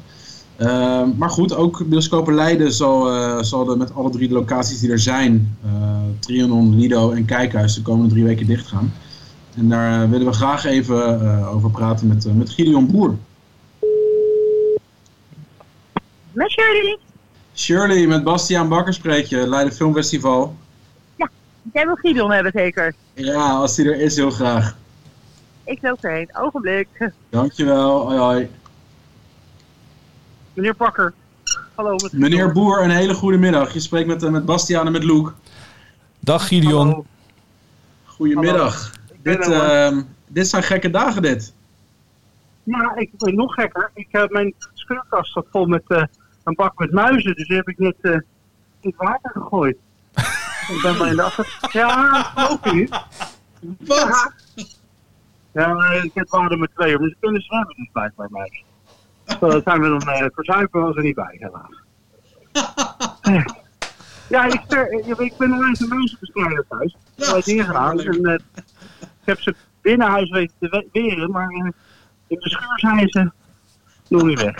Eh, 0.63 1.03
maar 1.17 1.31
goed, 1.31 1.55
ook 1.55 1.89
Bioscopen 1.89 2.35
Leiden 2.35 2.73
zal, 2.73 3.11
eh, 3.11 3.43
zal 3.43 3.65
de, 3.65 3.77
met 3.77 3.95
alle 3.95 4.11
drie 4.11 4.29
de 4.29 4.35
locaties 4.35 4.81
die 4.81 4.91
er 4.91 4.99
zijn, 4.99 5.57
eh, 5.65 5.71
Trianon, 6.19 6.79
Lido 6.79 7.11
en 7.11 7.25
Kijkhuis, 7.25 7.75
de 7.75 7.83
komende 7.83 8.11
drie 8.11 8.25
weken 8.25 8.47
dicht 8.47 8.67
gaan. 8.67 8.93
En 9.57 9.69
daar 9.69 10.03
eh, 10.03 10.11
willen 10.11 10.27
we 10.27 10.33
graag 10.33 10.65
even 10.65 11.47
over 11.47 11.71
praten 11.71 12.07
met, 12.07 12.37
met 12.37 12.51
Gideon 12.51 12.87
Boer. 12.87 13.17
met 16.33 16.51
Shirley. 16.51 16.99
Shirley, 17.55 18.07
met 18.07 18.25
Bastiaan 18.25 18.69
Bakker 18.69 18.95
spreek 18.95 19.27
je, 19.27 19.49
Leiden 19.49 19.73
Filmfestival. 19.73 20.55
Jij 21.73 21.87
wil 21.87 21.95
Gideon 21.95 22.31
hebben 22.31 22.53
zeker? 22.55 22.95
Ja, 23.15 23.51
als 23.51 23.75
die 23.75 23.87
er 23.87 24.01
is, 24.01 24.17
heel 24.17 24.31
graag. 24.31 24.77
Ik 25.65 25.79
loop 25.83 26.05
erheen. 26.05 26.29
Ogenblik. 26.37 27.13
Dankjewel, 27.31 28.01
hoi 28.07 28.19
hoi. 28.19 28.49
Meneer 30.53 30.75
Pakker. 30.75 31.15
Hallo. 31.75 31.93
Met 31.93 32.13
Meneer 32.13 32.53
Boer, 32.53 32.83
een 32.83 32.91
hele 32.91 33.15
goede 33.15 33.39
middag. 33.39 33.73
Je 33.73 33.81
spreekt 33.81 34.07
met, 34.07 34.23
eh, 34.23 34.31
met 34.31 34.45
Bastiaan 34.45 34.87
en 34.87 34.93
met 34.93 35.05
Loek. 35.05 35.35
Dag 36.21 36.49
Gideon. 36.49 36.89
Hallo. 36.89 37.05
Goedemiddag. 38.05 38.93
Dit, 39.23 39.49
ehm, 39.49 40.03
dit 40.27 40.47
zijn 40.49 40.63
gekke 40.63 40.91
dagen, 40.91 41.23
dit. 41.23 41.55
Ja, 42.63 42.97
ik 42.97 43.11
ben 43.19 43.35
nog 43.35 43.55
gekker. 43.55 43.91
Ik 43.95 44.09
heb 44.11 44.31
mijn 44.31 44.55
schuurkast 44.75 45.31
staat 45.31 45.47
vol 45.51 45.67
met 45.67 45.83
eh, 45.87 46.05
een 46.45 46.55
bak 46.55 46.79
met 46.79 46.93
muizen. 46.93 47.35
Dus 47.35 47.49
die 47.49 47.57
heb 47.57 47.69
ik 47.69 47.79
net 47.79 47.97
eh, 48.01 48.13
in 48.13 48.23
het 48.81 48.97
water 48.97 49.31
gegooid. 49.31 49.77
Ik 50.73 50.81
ben 50.83 50.97
maar 50.97 51.09
in 51.09 51.17
de 51.17 51.23
afstand. 51.23 51.49
Ja, 51.73 52.23
geloof 52.23 52.65
je 52.65 52.73
niet? 52.73 52.91
Wat? 53.89 54.33
Ja, 55.53 55.91
ik 56.03 56.11
heb 56.15 56.29
waren 56.29 56.51
er 56.51 56.59
met 56.59 56.71
twee, 56.75 56.99
maar 56.99 57.09
ze 57.09 57.17
kunnen 57.21 57.43
zwemmen 57.43 57.75
dus 57.77 57.89
blijkbaar 57.93 58.29
mij. 58.31 58.65
Zo 59.25 59.61
zijn 59.65 59.81
we 59.81 59.89
dan 59.89 60.09
uh, 60.09 60.27
verzuipen, 60.35 60.81
was 60.81 60.97
er 60.97 61.03
niet 61.03 61.15
bij, 61.15 61.37
helaas. 61.39 61.83
ja, 64.29 64.45
ik, 64.45 64.63
ik, 65.19 65.37
ben 65.37 65.53
eens 65.53 65.81
een 65.81 65.89
mensenbestrijder 65.89 66.65
thuis. 66.69 66.97
Ik 67.17 67.25
heb 67.25 67.45
dingen 67.45 67.65
gedaan. 67.65 68.01
En, 68.01 68.21
uh, 68.21 68.33
ik 68.33 69.25
heb 69.25 69.41
ze 69.41 69.55
binnen 69.81 70.09
huis 70.09 70.31
weten 70.31 70.55
te 70.61 70.89
weren, 70.93 71.31
maar 71.31 71.51
uh, 71.51 71.71
in 72.27 72.39
de 72.39 72.51
schuur 72.51 72.79
zijn 72.79 73.09
ze 73.09 73.31
nog 74.09 74.23
niet 74.23 74.43
weg. 74.43 74.55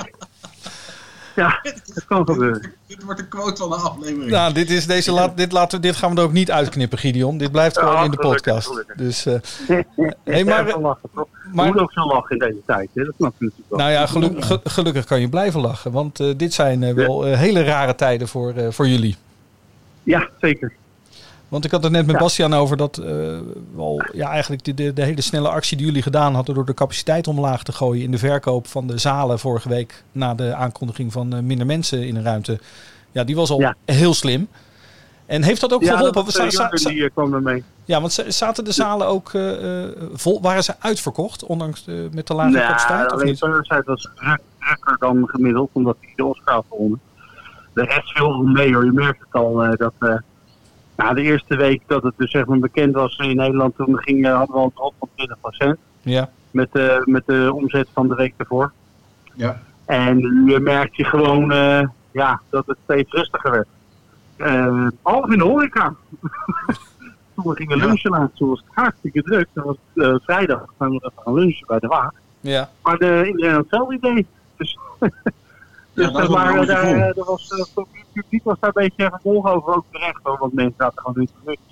Ja, 1.43 1.61
dat 1.95 2.05
kan 2.07 2.27
gebeuren. 2.27 2.73
Dit 2.87 3.03
wordt 3.03 3.21
de 3.21 3.27
quote 3.29 3.57
van 3.57 3.69
de 3.71 3.77
aflevering. 3.77 4.31
Nou, 4.31 4.53
dit, 4.53 4.71
is 4.71 4.87
deze 4.87 5.13
laat, 5.13 5.37
dit, 5.37 5.53
laten, 5.53 5.81
dit 5.81 5.97
gaan 5.97 6.11
we 6.15 6.17
er 6.21 6.27
ook 6.27 6.33
niet 6.33 6.51
uitknippen, 6.51 6.99
Gideon. 6.99 7.39
Dit 7.39 7.53
blijft 7.53 7.79
gewoon 7.79 7.95
Ja, 7.95 8.03
in 8.05 8.11
de 8.11 8.17
podcast. 8.17 8.67
gelukkig. 8.67 8.97
Dus, 8.97 9.27
eh, 9.27 9.35
hey, 10.25 10.45
maar, 10.45 10.69
Ja, 10.69 10.79
maar- 10.79 10.97
Je 11.67 11.73
moet 11.73 11.79
ook 11.81 11.93
zo 11.93 12.07
lachen 12.07 12.31
in 12.31 12.39
deze 12.39 12.63
tijd, 12.67 12.89
hè? 12.95 13.05
dat 13.05 13.15
snap 13.17 13.35
je 13.39 13.45
natuurlijk 13.45 13.69
wel. 13.71 13.79
nou 13.79 13.91
ja, 13.91 14.07
geluk- 14.07 14.45
ge- 14.45 14.61
gelukkig 14.65 15.05
kan 15.05 15.21
je 15.21 15.29
blijven 15.29 15.61
lachen. 15.61 15.93
Want 15.93 16.21
eh, 16.21 16.27
dit 16.37 16.53
zijn 16.55 16.83
eh, 16.83 16.95
wel 16.95 17.23
hele 17.25 17.63
rare 17.63 17.95
tijden 17.95 18.29
voor, 18.29 18.53
eh, 18.55 18.67
voor 18.71 18.89
jullie. 18.89 19.17
Ja, 20.03 20.29
zeker. 20.41 20.73
Want 21.53 21.65
ik 21.65 21.71
had 21.71 21.83
het 21.83 21.93
net 21.93 22.07
met 22.07 22.15
Ja. 22.15 22.21
Bastiaan 22.21 22.55
over 22.55 22.77
dat 22.77 22.97
eh, 22.99 23.39
wel, 23.75 24.03
ja, 24.13 24.29
eigenlijk 24.31 24.65
de, 24.65 24.75
de, 24.75 24.93
de 24.93 25.03
hele 25.05 25.21
snelle 25.21 25.49
actie 25.49 25.77
die 25.77 25.87
jullie 25.87 26.03
gedaan 26.03 26.35
hadden 26.35 26.55
door 26.55 26.65
de 26.65 26.75
capaciteit 26.75 27.27
omlaag 27.29 27.63
te 27.63 27.73
gooien 27.73 28.03
in 28.05 28.11
de 28.11 28.19
verkoop 28.19 28.67
van 28.67 28.87
de 28.87 28.99
zalen 28.99 29.39
vorige 29.39 29.69
week 29.69 30.05
na 30.13 30.35
de 30.35 30.55
aankondiging 30.55 31.13
van 31.13 31.33
eh, 31.35 31.41
minder 31.41 31.67
mensen 31.67 32.07
in 32.07 32.17
een 32.17 32.23
ruimte. 32.23 32.59
Ja, 33.11 33.25
die 33.25 33.37
was 33.37 33.51
al 33.51 33.61
Ja. 33.61 33.75
heel 33.85 34.15
slim. 34.15 34.49
En 35.27 35.43
heeft 35.43 35.61
dat 35.61 35.73
ook 35.73 35.83
ja, 35.83 35.87
geholpen? 35.97 36.25
dat 36.25 36.37
was, 36.37 36.55
uh, 36.85 36.89
die 36.89 36.97
uh, 36.97 37.11
kwam 37.15 37.35
ermee. 37.35 37.65
ja, 37.85 38.01
want 38.01 38.13
za- 38.13 38.31
zaten 38.31 38.65
de 38.65 38.73
zalen 38.73 39.07
ook 39.07 39.33
eh, 39.35 39.83
eh, 39.85 39.91
vol? 40.13 40.41
Waren 40.43 40.65
ze 40.65 40.75
uitverkocht, 40.79 41.45
ondanks 41.45 41.85
met 42.13 42.27
de 42.27 42.35
lage 42.35 42.53
capaciteit? 42.59 43.13
Of 43.13 43.21
alleen? 43.21 43.39
Parasite 43.39 43.83
was 43.85 44.09
druk- 44.15 44.41
drukker 44.59 44.97
dan 44.99 45.29
gemiddeld, 45.29 45.71
omdat 45.73 45.97
hij 46.01 46.13
de 46.17 46.25
Oscar 46.25 46.63
gewonnen. 46.71 47.01
De 47.75 47.83
rest 47.83 48.13
viel 48.13 48.43
mee 48.43 48.75
hoor, 48.75 48.85
je 48.85 48.93
merkt 48.93 49.21
het 49.21 49.33
al. 49.43 49.65
eh, 49.65 49.77
dat, 49.77 49.93
na 50.97 51.13
de 51.13 51.23
eerste 51.23 51.57
week 51.57 51.83
dat 51.87 52.03
het 52.03 52.15
dus 52.17 52.31
zeg 52.31 52.47
maar 52.47 52.59
bekend 52.59 52.95
was 52.95 53.17
in 53.17 53.37
Nederland, 53.37 53.77
toen 53.77 53.99
ging, 53.99 54.27
eh, 54.27 54.37
hadden 54.37 54.55
we 54.55 54.61
al 54.61 54.65
een 54.67 54.73
drop 54.75 54.95
van 54.99 55.09
20% 55.15 55.79
Ja, 56.03 56.31
met, 56.51 56.69
eh, 56.73 56.97
met 57.05 57.23
de 57.27 57.51
omzet 57.55 57.89
van 57.93 58.09
de 58.09 58.15
week 58.15 58.35
ervoor. 58.37 58.73
Ja. 59.35 59.61
En 59.85 60.45
nu 60.45 60.59
merk 60.61 60.95
je 60.95 61.05
gewoon 61.05 61.53
eh, 61.53 61.83
ja, 62.11 62.41
dat 62.51 62.67
het 62.67 62.79
steeds 62.85 63.13
rustiger 63.13 63.51
werd. 63.51 63.69
Behalve 65.03 65.33
in 65.33 65.39
de 65.39 65.45
horeca. 65.45 65.95
toen 67.35 67.45
we 67.45 67.57
gingen 67.57 67.79
Ja. 67.79 67.87
lunchen 67.87 68.11
laatst, 68.11 68.37
toen 68.37 68.49
was 68.49 68.63
het 68.67 68.75
hartstikke 68.75 69.23
druk. 69.23 69.49
Dat 69.53 69.65
was 69.65 69.77
eh, 69.95 70.15
vrijdag, 70.23 70.65
gaan 70.79 70.91
we 70.91 71.11
gaan 71.17 71.35
lunchen 71.35 71.67
bij 71.67 71.79
de 71.79 71.87
Waag. 71.87 72.11
ja. 72.41 72.71
Maar 72.83 72.97
de, 72.99 73.25
iedereen 73.27 73.51
had 73.55 73.61
hetzelfde 73.61 73.95
idee. 73.95 74.27
Dus, 74.57 74.79
dus 75.95 76.13
dat 76.13 76.29
maar, 76.29 76.55
mooi 76.55 76.67
daar, 76.67 77.13
was, 77.17 77.73
publiek 78.13 78.45
was 78.45 78.57
daar 78.61 78.71
een 78.75 78.83
beetje 78.83 79.09
vervolg 79.11 79.47
over, 79.53 79.75
ook 79.75 79.85
terecht 79.91 80.21
hoor, 80.23 80.39
want 80.39 80.53
mensen 80.53 80.75
zaten 80.79 80.99
gewoon 80.99 81.19
niet 81.19 81.29
te 81.31 81.41
lunchen. 81.45 81.65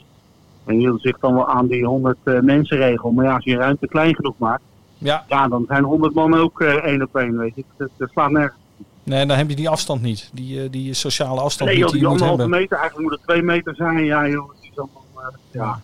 En 0.65 0.73
die 0.73 0.79
hielden 0.79 1.01
zich 1.01 1.19
dan 1.19 1.35
wel 1.35 1.49
aan 1.49 1.67
die 1.67 1.85
100 1.87 2.17
eh, 2.25 2.41
mensenregel. 2.41 3.11
Maar 3.11 3.25
ja, 3.25 3.35
als 3.35 3.45
je 3.45 3.57
ruimte 3.57 3.87
klein 3.89 4.15
genoeg 4.15 4.35
maakt, 4.39 4.63
ja. 4.99 5.25
ja, 5.29 5.49
dan 5.49 5.65
zijn 5.69 5.85
100 5.85 6.15
man 6.15 6.35
ook 6.35 6.61
eh, 6.61 6.75
één 6.75 7.03
op 7.03 7.17
één, 7.17 7.39
weet 7.39 7.53
je. 7.55 7.65
Dat, 7.77 7.89
dat 7.97 8.11
slaat 8.11 8.31
nergens. 8.31 8.59
Nee, 9.03 9.27
dan 9.27 9.37
heb 9.37 9.49
je 9.49 9.57
die 9.57 9.69
afstand 9.69 10.03
niet. 10.03 10.31
Die, 10.33 10.63
eh, 10.63 10.71
die 10.71 10.95
sociale 10.95 11.41
afstand 11.41 11.71
Nee, 11.71 11.79
joh, 11.79 11.89
die 11.91 11.99
die 11.99 12.09
je 12.09 12.13
moet 12.13 12.21
anderhalve 12.23 12.43
hebben. 12.43 12.61
meter, 12.61 12.79
eigenlijk 12.79 13.09
moet 13.11 13.19
het 13.19 13.29
twee 13.29 13.43
meter 13.43 13.75
zijn. 13.75 14.05
Ja, 14.05 14.29
joh, 14.29 14.49
het 14.49 14.59
is 14.63 14.79
allemaal, 14.79 15.03
eh, 15.17 15.37
ja. 15.51 15.81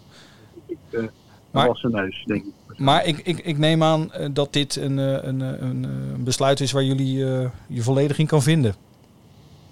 Ik, 0.67 0.79
dat 0.91 1.11
Maar- 1.51 1.67
was 1.67 1.81
zijn 1.81 1.93
neus, 1.93 2.25
denk 2.27 2.45
ik. 2.45 2.53
Maar 2.79 3.05
ik, 3.07 3.19
ik, 3.19 3.39
ik 3.39 3.59
neem 3.59 3.83
aan 3.83 4.11
dat 4.33 4.53
dit 4.53 4.77
een, 4.77 4.97
een, 4.99 5.41
een, 5.41 5.83
een 6.15 6.25
besluit 6.25 6.61
is 6.61 6.73
waar 6.73 6.83
jullie 6.83 7.15
je 7.67 7.83
volledig 7.83 8.19
in 8.19 8.27
kan 8.27 8.43
vinden. 8.43 8.75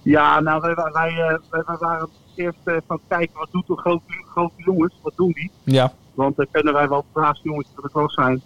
Ja, 0.05 0.41
nou, 0.41 0.61
wij, 0.61 0.75
wij, 0.75 0.93
wij, 0.93 1.09
eh, 1.11 1.39
wij- 1.51 1.63
wij 1.67 1.77
waren 1.79 2.09
eerst 2.35 2.59
eh, 2.65 2.77
van 2.87 2.97
het 2.97 3.05
kijken, 3.09 3.39
wat 3.39 3.49
doet 3.51 3.67
de 3.67 3.77
grote, 3.77 4.03
grote 4.31 4.55
jongens, 4.57 4.95
wat 5.03 5.13
doen 5.17 5.33
die? 5.33 5.51
Ja, 5.65 5.93
Want 6.15 6.37
dan 6.37 6.47
kunnen 6.51 6.73
wij 6.73 6.89
wel 6.89 7.05
de 7.15 7.39
jongens 7.43 7.69
voor 7.75 7.83
de 7.83 7.91
klas 7.91 8.15
zijn. 8.15 8.43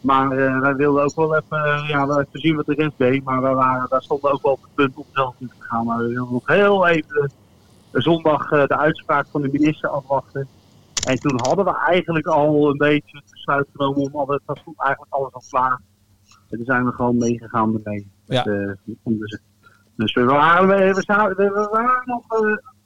Maar 0.00 0.30
eh, 0.30 0.60
wij 0.60 0.74
wilden 0.74 1.02
ook 1.04 1.14
wel 1.14 1.36
even, 1.36 1.84
ja, 1.86 2.06
wel 2.06 2.20
even 2.20 2.40
zien 2.40 2.56
wat 2.56 2.66
de 2.66 2.74
rest 2.74 2.92
deed. 2.96 3.24
Maar 3.24 3.40
wij 3.40 3.54
waren, 3.54 3.86
daar 3.88 4.02
stonden 4.02 4.32
ook 4.32 4.42
wel 4.42 4.52
op 4.52 4.62
het 4.62 4.74
punt 4.74 4.96
om 4.96 5.04
zelf 5.12 5.34
niet 5.38 5.50
te 5.50 5.56
gaan. 5.64 5.86
Maar 5.86 5.98
we 5.98 6.08
wilden 6.08 6.32
nog 6.32 6.46
heel 6.46 6.86
even 6.86 7.30
de 7.90 8.00
zondag 8.02 8.48
de 8.48 8.76
uitspraak 8.76 9.26
van 9.30 9.42
de 9.42 9.48
minister 9.52 9.88
afwachten. 9.88 10.48
En 11.06 11.16
toen 11.18 11.40
hadden 11.42 11.64
we 11.64 11.76
eigenlijk 11.76 12.26
al 12.26 12.68
een 12.70 12.76
beetje 12.76 13.16
het 13.18 13.30
besluit 13.30 13.66
genomen 13.72 14.12
om 14.12 14.20
alles, 14.20 14.40
dat 14.46 14.58
eigenlijk 14.76 15.12
alles 15.14 15.32
al 15.32 15.42
klaar. 15.50 15.80
En 16.48 16.56
toen 16.56 16.64
zijn 16.66 16.84
we 16.84 16.92
gewoon 16.92 17.16
meegegaan 17.16 17.74
ermee. 17.74 18.10
Ja. 18.26 18.44
Met, 18.46 18.54
eh, 18.86 18.94
om 19.02 19.18
de- 19.18 19.40
dus 19.98 20.12
we 20.14 20.24
waren, 20.24 20.68
we, 20.68 20.94
we, 20.94 21.02
zouden- 21.06 21.36
we, 21.36 21.50
we 21.52 21.68
waren 21.70 22.02
nog, 22.04 22.22
eh, 22.28 22.38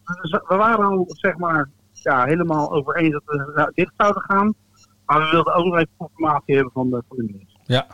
we, 0.05 0.43
we 0.49 0.57
waren 0.57 0.85
al 0.85 1.05
zeg 1.09 1.37
maar 1.37 1.69
ja, 1.93 2.25
helemaal 2.25 2.73
over 2.73 2.97
eens 2.97 3.13
dat 3.13 3.23
we 3.27 3.71
dicht 3.75 3.93
zouden 3.97 4.23
gaan. 4.23 4.55
Maar 5.07 5.21
we 5.21 5.29
wilden 5.31 5.55
ook 5.55 5.65
nog 5.65 5.75
even 5.77 5.89
confirmatie 5.97 6.55
hebben 6.55 6.73
van 6.73 6.91
de, 6.91 7.03
van 7.09 7.17
de 7.17 7.23
minister. 7.23 7.61
ja. 7.67 7.87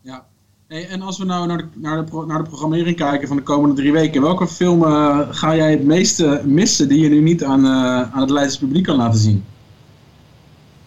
Ja. 0.00 0.24
Hey, 0.66 0.88
en 0.88 1.02
als 1.02 1.18
we 1.18 1.24
nou 1.24 1.46
naar 1.46 1.56
de, 1.58 1.64
naar, 1.74 1.96
de, 1.96 2.04
pro- 2.04 2.24
naar 2.26 2.42
de 2.42 2.48
programmering 2.48 2.96
kijken 2.96 3.28
van 3.28 3.36
de 3.36 3.42
komende 3.42 3.74
drie 3.74 3.92
weken, 3.92 4.22
welke 4.22 4.46
film 4.46 4.84
eh, 4.84 5.18
ga 5.30 5.54
jij 5.56 5.70
het 5.70 5.84
meeste 5.84 6.42
missen 6.44 6.88
die 6.88 7.00
je 7.00 7.08
nu 7.08 7.20
niet 7.20 7.44
aan, 7.44 7.64
eh, 7.64 8.12
aan 8.14 8.20
het 8.20 8.30
Leidse 8.30 8.58
publiek 8.58 8.84
kan 8.84 8.96
laten 8.96 9.18
zien? 9.20 9.44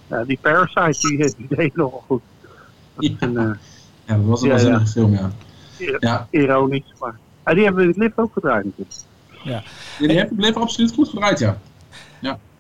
Ja, 0.08 0.24
die 0.24 0.40
Parasite 0.42 1.08
die, 1.08 1.34
die 1.38 1.58
deed 1.58 1.76
nogal 1.76 2.04
goed. 2.08 2.22
Dat 2.94 3.04
is 3.04 3.12
een, 3.20 3.38
eh, 3.38 3.50
Ja, 4.06 4.16
dat 4.18 4.26
was 4.26 4.42
een 4.42 4.48
Ja, 4.48 4.54
waanzinnige 4.54 4.84
ja. 4.84 4.90
film, 4.92 5.12
ja. 5.14 5.30
Ja, 6.00 6.28
ironisch. 6.30 6.94
Maar 7.00 7.16
ja, 7.46 7.54
die 7.54 7.64
hebben 7.64 7.76
we 7.76 7.82
in 7.82 7.88
het 7.90 7.98
lift 7.98 8.18
ook 8.18 8.34
gedraaid 8.34 8.66
natuurlijk. 8.66 8.96
die, 9.98 10.08
die 10.08 10.18
heeft 10.18 10.32
op 10.32 10.40
Liv 10.40 10.56
absoluut 10.56 10.94
goed 10.94 11.10
gedraaid, 11.10 11.40
ja. 11.40 11.58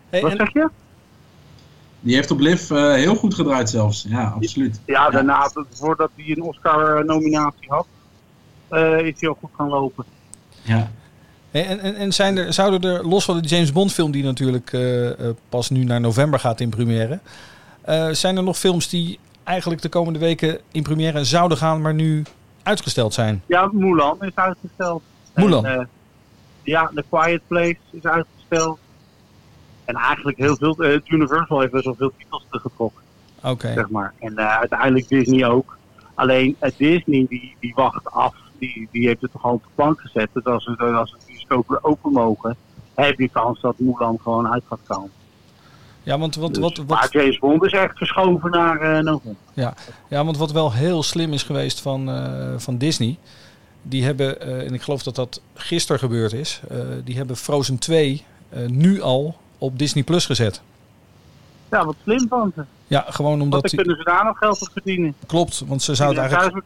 Hey, 0.09 0.21
Wat 0.21 0.31
en- 0.31 0.37
zeg 0.37 0.53
je? 0.53 0.69
Die 1.99 2.15
heeft 2.15 2.31
op 2.31 2.39
Liv 2.39 2.71
eh, 2.71 2.93
heel 2.93 3.15
goed 3.15 3.33
gedraaid 3.33 3.69
zelfs. 3.69 4.05
Ja, 4.09 4.23
absoluut. 4.23 4.79
Ja, 4.85 5.09
daarna, 5.09 5.51
voordat 5.69 6.09
hij 6.15 6.29
een 6.29 6.41
Oscar-nominatie 6.41 7.67
had, 7.69 7.87
eh, 8.67 8.99
is 8.99 9.13
hij 9.19 9.29
ook 9.29 9.37
goed 9.39 9.49
gaan 9.57 9.67
lopen. 9.69 10.05
Ja. 10.61 10.91
en, 11.51 11.79
en, 11.79 11.95
en 11.95 12.13
zijn 12.13 12.37
er, 12.37 12.53
zouden 12.53 12.91
er, 12.91 13.07
los 13.07 13.25
van 13.25 13.41
de 13.41 13.47
James 13.47 13.71
Bond 13.71 13.93
film 13.93 14.11
die 14.11 14.23
natuurlijk 14.23 14.73
eh, 14.73 15.09
eh, 15.11 15.35
pas 15.49 15.69
nu 15.69 15.83
naar 15.83 16.01
november 16.01 16.39
gaat 16.39 16.59
in 16.59 16.69
première, 16.69 17.19
eh, 17.81 18.09
zijn 18.09 18.37
er 18.37 18.43
nog 18.43 18.57
films 18.57 18.89
die 18.89 19.19
eigenlijk 19.43 19.81
de 19.81 19.89
komende 19.89 20.19
weken 20.19 20.59
in 20.71 20.83
première 20.83 21.23
zouden 21.23 21.57
gaan, 21.57 21.81
maar 21.81 21.93
nu 21.93 22.23
uitgesteld 22.65 23.13
zijn? 23.13 23.41
Ja, 23.45 23.69
Mulan 23.71 24.17
is 24.19 24.35
uitgesteld. 24.35 25.03
Mulan? 25.33 25.65
En, 25.65 25.79
eh, 25.79 25.85
ja, 26.63 26.91
The 26.95 27.03
Quiet 27.09 27.41
Place 27.47 27.77
is 27.91 28.03
uitgesteld. 28.03 28.79
En 29.85 29.95
eigenlijk 29.95 30.37
heel 30.37 30.55
veel, 30.55 30.75
eh, 30.77 30.99
Universal 31.05 31.59
heeft 31.59 31.71
best 31.71 31.85
wel 31.85 31.95
veel 31.95 32.11
titels 32.17 32.45
teruggetrokken. 32.47 33.03
Oké. 33.43 33.73
zeg 33.73 33.89
maar. 33.89 34.13
En 34.19 34.37
eh, 34.37 34.57
uiteindelijk 34.57 35.07
Disney 35.07 35.49
ook. 35.49 35.77
Alleen 36.13 36.57
Disney 36.77 37.25
die, 37.29 37.55
die 37.59 37.73
wacht 37.75 38.11
af, 38.11 38.35
die, 38.59 38.87
die 38.91 39.07
heeft 39.07 39.21
het 39.21 39.31
toch 39.31 39.43
al 39.43 39.53
op 39.53 39.63
de 39.63 39.69
plank 39.75 40.01
gezet. 40.01 40.29
Dus 40.33 40.45
als, 40.45 40.65
het, 40.65 40.79
als 40.79 41.11
het 41.11 41.25
bioscopen 41.27 41.71
weer 41.71 41.91
open 41.91 42.11
mogen, 42.11 42.55
heb 42.93 43.19
je 43.19 43.29
kans 43.29 43.61
dat 43.61 43.79
Mulan 43.79 44.19
gewoon 44.23 44.51
uit 44.51 44.63
gaat 44.67 44.79
komen. 44.87 45.11
Ja, 46.05 46.19
want 46.19 46.35
wat, 46.35 46.53
Dus, 46.53 46.63
wat, 46.63 46.77
wat, 46.77 46.87
Maar 46.87 47.07
James 47.11 47.39
Bond 47.39 47.63
is 47.63 47.71
echt 47.71 47.97
verschoven 47.97 48.51
naar 48.51 48.81
eh 48.81 49.03
november. 49.03 49.35
Ja, 50.09 50.25
want 50.25 50.37
wat 50.37 50.51
wel 50.51 50.73
heel 50.73 51.03
slim 51.03 51.33
is 51.33 51.43
geweest 51.43 51.81
van, 51.81 52.09
eh, 52.09 52.53
van 52.57 52.77
Disney. 52.77 53.17
Die 53.81 54.03
hebben, 54.03 54.41
eh, 54.41 54.65
en 54.65 54.73
ik 54.73 54.81
geloof 54.81 55.03
dat 55.03 55.15
dat 55.15 55.41
gisteren 55.53 55.99
gebeurd 55.99 56.33
is. 56.33 56.61
die 57.03 57.15
hebben 57.15 57.35
Frozen 57.35 57.77
2 57.77 58.23
eh, 58.49 58.65
nu 58.67 59.01
al 59.01 59.35
op 59.57 59.79
Disney 59.79 60.03
Plus 60.03 60.25
gezet. 60.25 60.61
Ja, 61.71 61.85
wat 61.85 61.95
slim 62.03 62.27
van 62.27 62.51
ze. 62.55 62.63
Ja, 62.87 63.05
gewoon 63.09 63.29
Want 63.29 63.41
omdat 63.41 63.61
dan 63.61 63.69
die, 63.69 63.79
kunnen 63.79 63.97
ze 63.97 64.03
daar 64.03 64.25
nog 64.25 64.37
geld 64.37 64.61
op 64.61 64.69
verdienen. 64.71 65.15
klopt, 65.25 65.63
want 65.67 65.81
ze 65.81 65.95
zouden 65.95 66.23
eigenlijk 66.23 66.65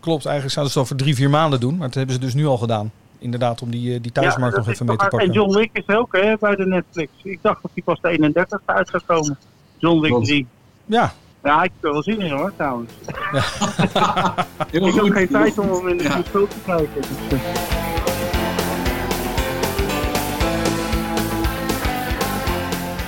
klopt, 0.00 0.24
eigenlijk 0.26 0.54
zouden 0.54 0.74
ze 0.74 0.78
het 0.78 0.88
over 0.88 0.96
drie 0.96 1.14
vier 1.14 1.30
maanden 1.30 1.60
doen, 1.60 1.76
maar 1.76 1.86
dat 1.86 1.94
hebben 1.94 2.14
ze 2.14 2.20
dus 2.20 2.34
nu 2.34 2.46
al 2.46 2.58
gedaan. 2.58 2.92
Inderdaad, 3.18 3.62
om 3.62 3.70
die, 3.70 3.94
eh, 3.94 4.02
die 4.02 4.12
thuismarkt 4.12 4.56
nog 4.56 4.68
even 4.68 4.86
mee 4.86 4.96
te 4.96 5.06
pakken. 5.08 5.28
En 5.28 5.34
John 5.34 5.56
Wick 5.56 5.70
is 5.72 5.88
ook 5.88 6.16
hè, 6.16 6.34
bij 6.40 6.56
de 6.56 6.66
Netflix. 6.66 7.10
Ik 7.22 7.38
dacht 7.42 7.62
dat 7.62 7.70
die 7.74 7.82
pas 7.82 8.00
de 8.00 8.08
31 8.08 8.60
uit 8.64 8.88
zou 8.88 9.02
komen. 9.06 9.38
John 9.78 10.00
Wick 10.00 10.10
Klopt. 10.10 10.26
3. 10.26 10.46
Ja, 10.86 11.12
Ja, 11.42 11.62
ik 11.62 11.70
heb 11.74 11.84
er 11.84 11.92
wel 11.92 12.02
zin 12.02 12.20
in 12.20 12.30
hoor, 12.30 12.52
trouwens. 12.56 12.92
Heel 13.10 13.40
Ik 14.70 14.82
heb 14.82 14.82
goed. 14.92 15.00
ook 15.00 15.12
geen 15.16 15.28
tijd 15.28 15.58
om 15.58 15.70
hem 15.72 15.88
in 15.88 15.96
de 15.96 16.02
Ja. 16.02 16.22
te 16.22 16.46
kijken. 16.66 17.02
Dus, 17.28 17.40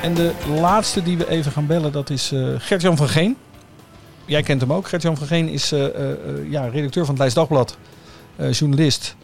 en 0.02 0.14
de 0.14 0.32
laatste 0.60 1.02
die 1.02 1.16
we 1.18 1.28
even 1.28 1.52
gaan 1.52 1.66
bellen, 1.66 1.92
dat 1.92 2.10
is 2.10 2.32
eh 2.32 2.48
Gert-Jan 2.58 2.96
van 2.96 3.08
Geen. 3.08 3.36
Jij 4.24 4.42
kent 4.42 4.60
hem 4.60 4.72
ook. 4.72 4.88
Gert-Jan 4.88 5.16
van 5.16 5.26
Geen 5.26 5.48
is 5.48 5.72
eh, 5.72 5.86
ja, 6.50 6.66
redacteur 6.68 7.02
van 7.04 7.08
het 7.10 7.18
Leids 7.18 7.34
Dagblad, 7.34 7.76
eh, 8.36 8.52
journalist 8.52 9.16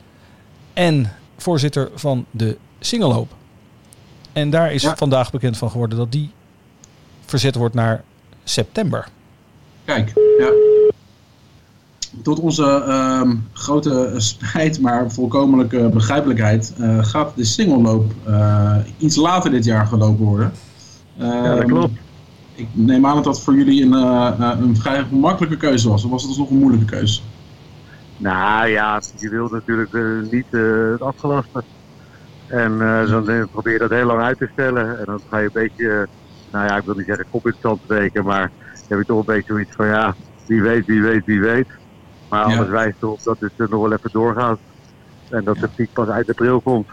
en 0.74 1.12
voorzitter 1.36 1.90
van 1.94 2.24
de 2.30 2.56
Singelhoop. 2.80 3.32
En 4.32 4.50
daar 4.50 4.72
is 4.72 4.82
Ja. 4.82 4.96
vandaag 4.96 5.30
bekend 5.30 5.56
van 5.56 5.70
geworden 5.70 5.98
dat 5.98 6.12
die 6.12 6.30
verzet 7.26 7.54
wordt 7.54 7.74
naar 7.74 8.02
september. 8.44 9.08
Kijk, 9.84 10.12
ja. 10.38 10.50
Tot 12.22 12.40
onze 12.40 12.64
ehm, 12.86 13.36
grote 13.52 14.14
spijt, 14.16 14.80
maar 14.80 15.12
volkomenlijke 15.12 15.88
begrijpelijkheid, 15.92 16.74
eh, 16.78 17.04
gaat 17.04 17.32
de 17.36 17.44
singelloop 17.44 18.12
eh, 18.24 18.76
iets 18.98 19.16
later 19.16 19.50
dit 19.50 19.64
jaar 19.64 19.86
gelopen 19.86 20.24
worden. 20.24 20.52
Ja, 21.16 21.42
dat 21.48 21.58
Ehm, 21.58 21.66
klopt. 21.68 21.98
Ik 22.54 22.66
neem 22.72 23.06
aan 23.06 23.14
dat 23.14 23.24
dat 23.24 23.40
voor 23.40 23.54
jullie 23.56 23.82
een, 23.84 23.94
eh, 23.94 24.50
een 24.60 24.76
vrij 24.76 25.04
gemakkelijke 25.04 25.56
keuze 25.56 25.88
was. 25.88 26.04
Of 26.04 26.10
was 26.10 26.20
het 26.22 26.30
alsnog 26.30 26.50
een 26.50 26.58
moeilijke 26.58 26.86
keuze? 26.86 27.20
Nou 28.16 28.66
ja, 28.68 29.00
je 29.14 29.28
wilt 29.28 29.50
natuurlijk 29.50 29.92
eh, 29.92 30.20
niet 30.20 30.46
eh, 30.50 30.90
het 30.90 31.00
afgelasten. 31.00 31.66
En 32.46 32.78
dan 33.08 33.28
eh, 33.28 33.42
probeer 33.50 33.72
je 33.72 33.78
dat 33.78 33.90
heel 33.90 34.06
lang 34.06 34.22
uit 34.22 34.38
te 34.38 34.48
stellen. 34.48 34.98
En 34.98 35.04
dan 35.04 35.20
ga 35.24 35.38
je 35.38 35.44
een 35.44 35.50
beetje, 35.52 36.08
nou 36.50 36.66
ja, 36.66 36.76
ik 36.76 36.84
wil 36.84 36.94
niet 36.94 37.06
zeggen 37.06 37.26
kop 37.28 37.44
in 37.44 37.50
het 37.50 37.60
zand 37.60 37.82
steken, 37.82 38.24
maar 38.24 38.40
dan 38.40 38.82
heb 38.86 38.98
je 38.98 39.04
toch 39.04 39.18
een 39.18 39.24
beetje 39.34 39.52
zoiets 39.52 39.74
van 39.74 39.86
ja, 39.86 40.16
wie 40.46 40.62
weet, 40.62 40.84
wie 40.84 41.02
weet, 41.02 41.24
wie 41.24 41.40
weet. 41.40 41.78
Maar 42.28 42.48
Ja. 42.48 42.56
alles 42.56 42.68
wijst 42.70 43.02
erop 43.02 43.22
dat 43.22 43.36
het 43.40 43.52
er 43.56 43.68
nog 43.68 43.80
wel 43.80 43.92
even 43.92 44.10
doorgaat. 44.10 44.60
En 45.28 45.44
dat 45.44 45.56
de 45.60 45.68
piek 45.68 45.92
pas 45.92 46.08
uit 46.08 46.28
april 46.28 46.62
komt. 46.62 46.92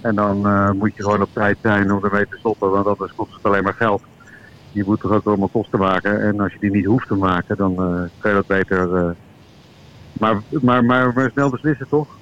En 0.00 0.14
dan 0.14 0.40
moet 0.76 0.96
je 0.96 1.02
gewoon 1.02 1.22
op 1.22 1.32
tijd 1.32 1.58
zijn 1.60 1.90
om 1.92 2.04
ermee 2.04 2.26
te 2.26 2.36
stoppen, 2.36 2.70
want 2.70 2.86
anders 2.86 3.12
kost 3.12 3.34
het 3.34 3.42
alleen 3.44 3.62
maar 3.62 3.74
geld. 3.74 4.06
Je 4.70 4.84
moet 4.84 5.00
toch 5.00 5.12
ook 5.12 5.26
allemaal 5.26 5.48
kosten 5.48 5.78
maken. 5.78 6.20
En 6.20 6.40
als 6.40 6.52
je 6.52 6.58
die 6.58 6.70
niet 6.70 6.84
hoeft 6.84 7.06
te 7.08 7.14
maken, 7.14 7.56
dan 7.56 7.74
kan 8.18 8.30
je 8.30 8.36
dat 8.36 8.46
beter. 8.46 9.16
Maar, 10.12 10.42
maar, 10.48 10.84
maar, 10.84 11.12
maar 11.12 11.30
snel 11.30 11.50
beslissen, 11.50 11.88
toch? 11.88 12.18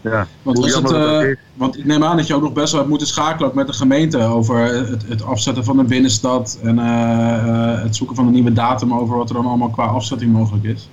Ja, 0.00 0.26
Want, 0.42 0.64
is 0.64 0.74
het, 0.74 0.90
eh, 0.90 1.36
want 1.52 1.78
ik 1.78 1.84
neem 1.84 2.04
aan 2.04 2.16
dat 2.16 2.26
je 2.26 2.34
ook 2.34 2.42
nog 2.42 2.52
best 2.52 2.68
wel 2.70 2.76
hebt 2.76 2.90
moeten 2.90 3.08
schakelen 3.08 3.48
ook 3.48 3.54
met 3.54 3.66
de 3.66 3.72
gemeente 3.72 4.18
over 4.18 4.58
het, 4.58 5.08
het 5.08 5.22
afzetten 5.22 5.64
van 5.64 5.76
de 5.76 5.84
binnenstad 5.84 6.58
en 6.62 6.78
eh, 6.78 7.48
eh, 7.74 7.82
het 7.82 7.96
zoeken 7.96 8.16
van 8.16 8.26
een 8.26 8.32
nieuwe 8.32 8.52
datum 8.52 8.94
over 8.94 9.16
wat 9.16 9.28
er 9.28 9.34
dan 9.34 9.46
allemaal 9.46 9.70
qua 9.70 9.84
afzetting 9.84 10.32
mogelijk 10.32 10.64
is. 10.64 10.88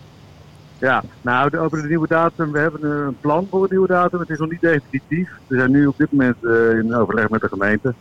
Ja, 0.78 1.04
nou, 1.22 1.58
over 1.58 1.82
de 1.82 1.88
nieuwe 1.88 2.08
datum. 2.08 2.52
We 2.52 2.60
hebben 2.60 2.84
een 2.92 3.18
plan 3.20 3.48
voor 3.50 3.62
een 3.64 3.68
nieuwe 3.70 3.88
datum. 3.88 4.20
Het 4.20 4.30
is 4.30 4.38
nog 4.40 4.50
niet 4.50 4.62
definitief. 4.62 5.30
We 5.48 5.58
zijn 5.58 5.72
nu 5.72 5.88
op 5.88 5.98
dit 5.98 6.12
moment 6.12 6.44
in 6.84 6.96
overleg 6.96 7.30
met 7.30 7.42
de 7.42 7.48
gemeente. 7.48 7.96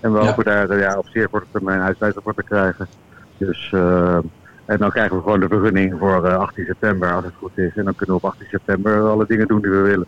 En 0.00 0.12
we 0.12 0.18
Ja. 0.18 0.26
hopen 0.26 0.44
daar 0.44 0.78
ja, 0.78 0.98
op 0.98 1.08
zeer 1.08 1.28
korte 1.28 1.46
termijn 1.50 1.80
uitsluiting 1.80 2.24
voor 2.24 2.34
te 2.34 2.42
krijgen. 2.42 2.88
Dus, 3.36 3.72
en 4.70 4.78
dan 4.78 4.90
krijgen 4.90 5.16
we 5.16 5.22
gewoon 5.22 5.40
de 5.40 5.48
vergunning 5.48 5.94
voor 5.98 6.24
eh, 6.26 6.36
18 6.36 6.64
september, 6.64 7.12
als 7.12 7.24
het 7.24 7.34
goed 7.38 7.58
is. 7.58 7.70
En 7.76 7.84
dan 7.84 7.94
kunnen 7.94 8.16
we 8.16 8.22
op 8.22 8.30
18 8.30 8.46
september 8.50 9.08
alle 9.08 9.24
dingen 9.28 9.46
doen 9.48 9.60
die 9.60 9.70
we 9.70 9.80
willen. 9.80 10.06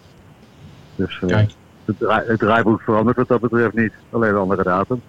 Dus 0.96 1.20
eh, 1.26 1.36
het, 1.84 1.98
draai- 1.98 2.26
het 2.26 2.38
draaiboek 2.38 2.80
verandert 2.80 3.16
wat 3.16 3.28
dat 3.28 3.40
betreft 3.40 3.74
niet. 3.74 3.92
Alleen 4.10 4.30
een 4.30 4.36
andere 4.36 4.62
datum. 4.62 5.00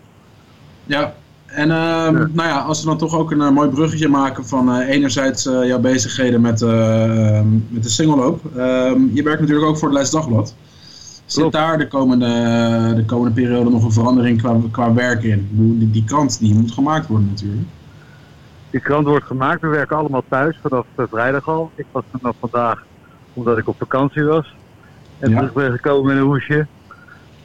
Ja, 0.86 1.14
en 1.46 1.72
ehm, 1.72 2.18
Ja. 2.18 2.28
nou 2.32 2.50
ja, 2.50 2.60
als 2.60 2.80
we 2.80 2.86
dan 2.86 2.98
toch 2.98 3.16
ook 3.18 3.32
een 3.32 3.42
eh, 3.42 3.50
mooi 3.50 3.70
bruggetje 3.70 4.08
maken 4.08 4.46
van 4.46 4.72
eh, 4.74 4.90
enerzijds 4.90 5.46
eh, 5.46 5.66
jouw 5.68 5.80
bezigheden 5.80 6.42
met, 6.42 6.62
eh, 6.62 7.38
ehm, 7.38 7.48
met 7.70 7.84
de 7.84 7.90
singelloop. 7.90 8.42
Ehm, 8.58 9.02
je 9.14 9.24
werkt 9.24 9.40
natuurlijk 9.42 9.68
ook 9.68 9.78
voor 9.78 9.88
het 9.88 9.94
Leids 9.98 10.12
Dagblad. 10.12 10.56
Zit 11.26 11.40
Klopt. 11.40 11.54
daar 11.54 11.78
de 11.78 11.88
komende, 11.88 12.28
de 12.96 13.06
komende 13.06 13.34
periode 13.42 13.70
nog 13.70 13.84
een 13.84 13.92
verandering 13.92 14.42
qua, 14.42 14.58
qua 14.72 14.94
werk 14.94 15.24
in? 15.24 15.48
Die, 15.52 15.92
die 15.92 16.04
krant 16.04 16.40
die 16.40 16.54
moet 16.56 16.72
gemaakt 16.72 17.08
worden 17.08 17.28
natuurlijk. 17.28 17.68
Die 18.74 18.82
krant 18.82 19.08
wordt 19.08 19.26
gemaakt. 19.26 19.62
We 19.62 19.68
werken 19.68 19.98
allemaal 19.98 20.24
thuis 20.30 20.58
vanaf 20.62 20.86
eh, 20.96 21.06
vrijdag 21.10 21.48
al. 21.48 21.72
Ik 21.76 21.86
was 21.92 22.04
vanaf 22.18 22.36
vandaag 22.40 22.84
omdat 23.34 23.58
ik 23.58 23.68
op 23.68 23.76
vakantie 23.78 24.24
was. 24.24 24.56
En 25.20 25.30
Ja. 25.30 25.36
terug 25.38 25.54
ben 25.54 25.72
gekomen 25.72 26.06
met 26.08 26.16
een 26.18 26.24
hoesje. 26.30 26.66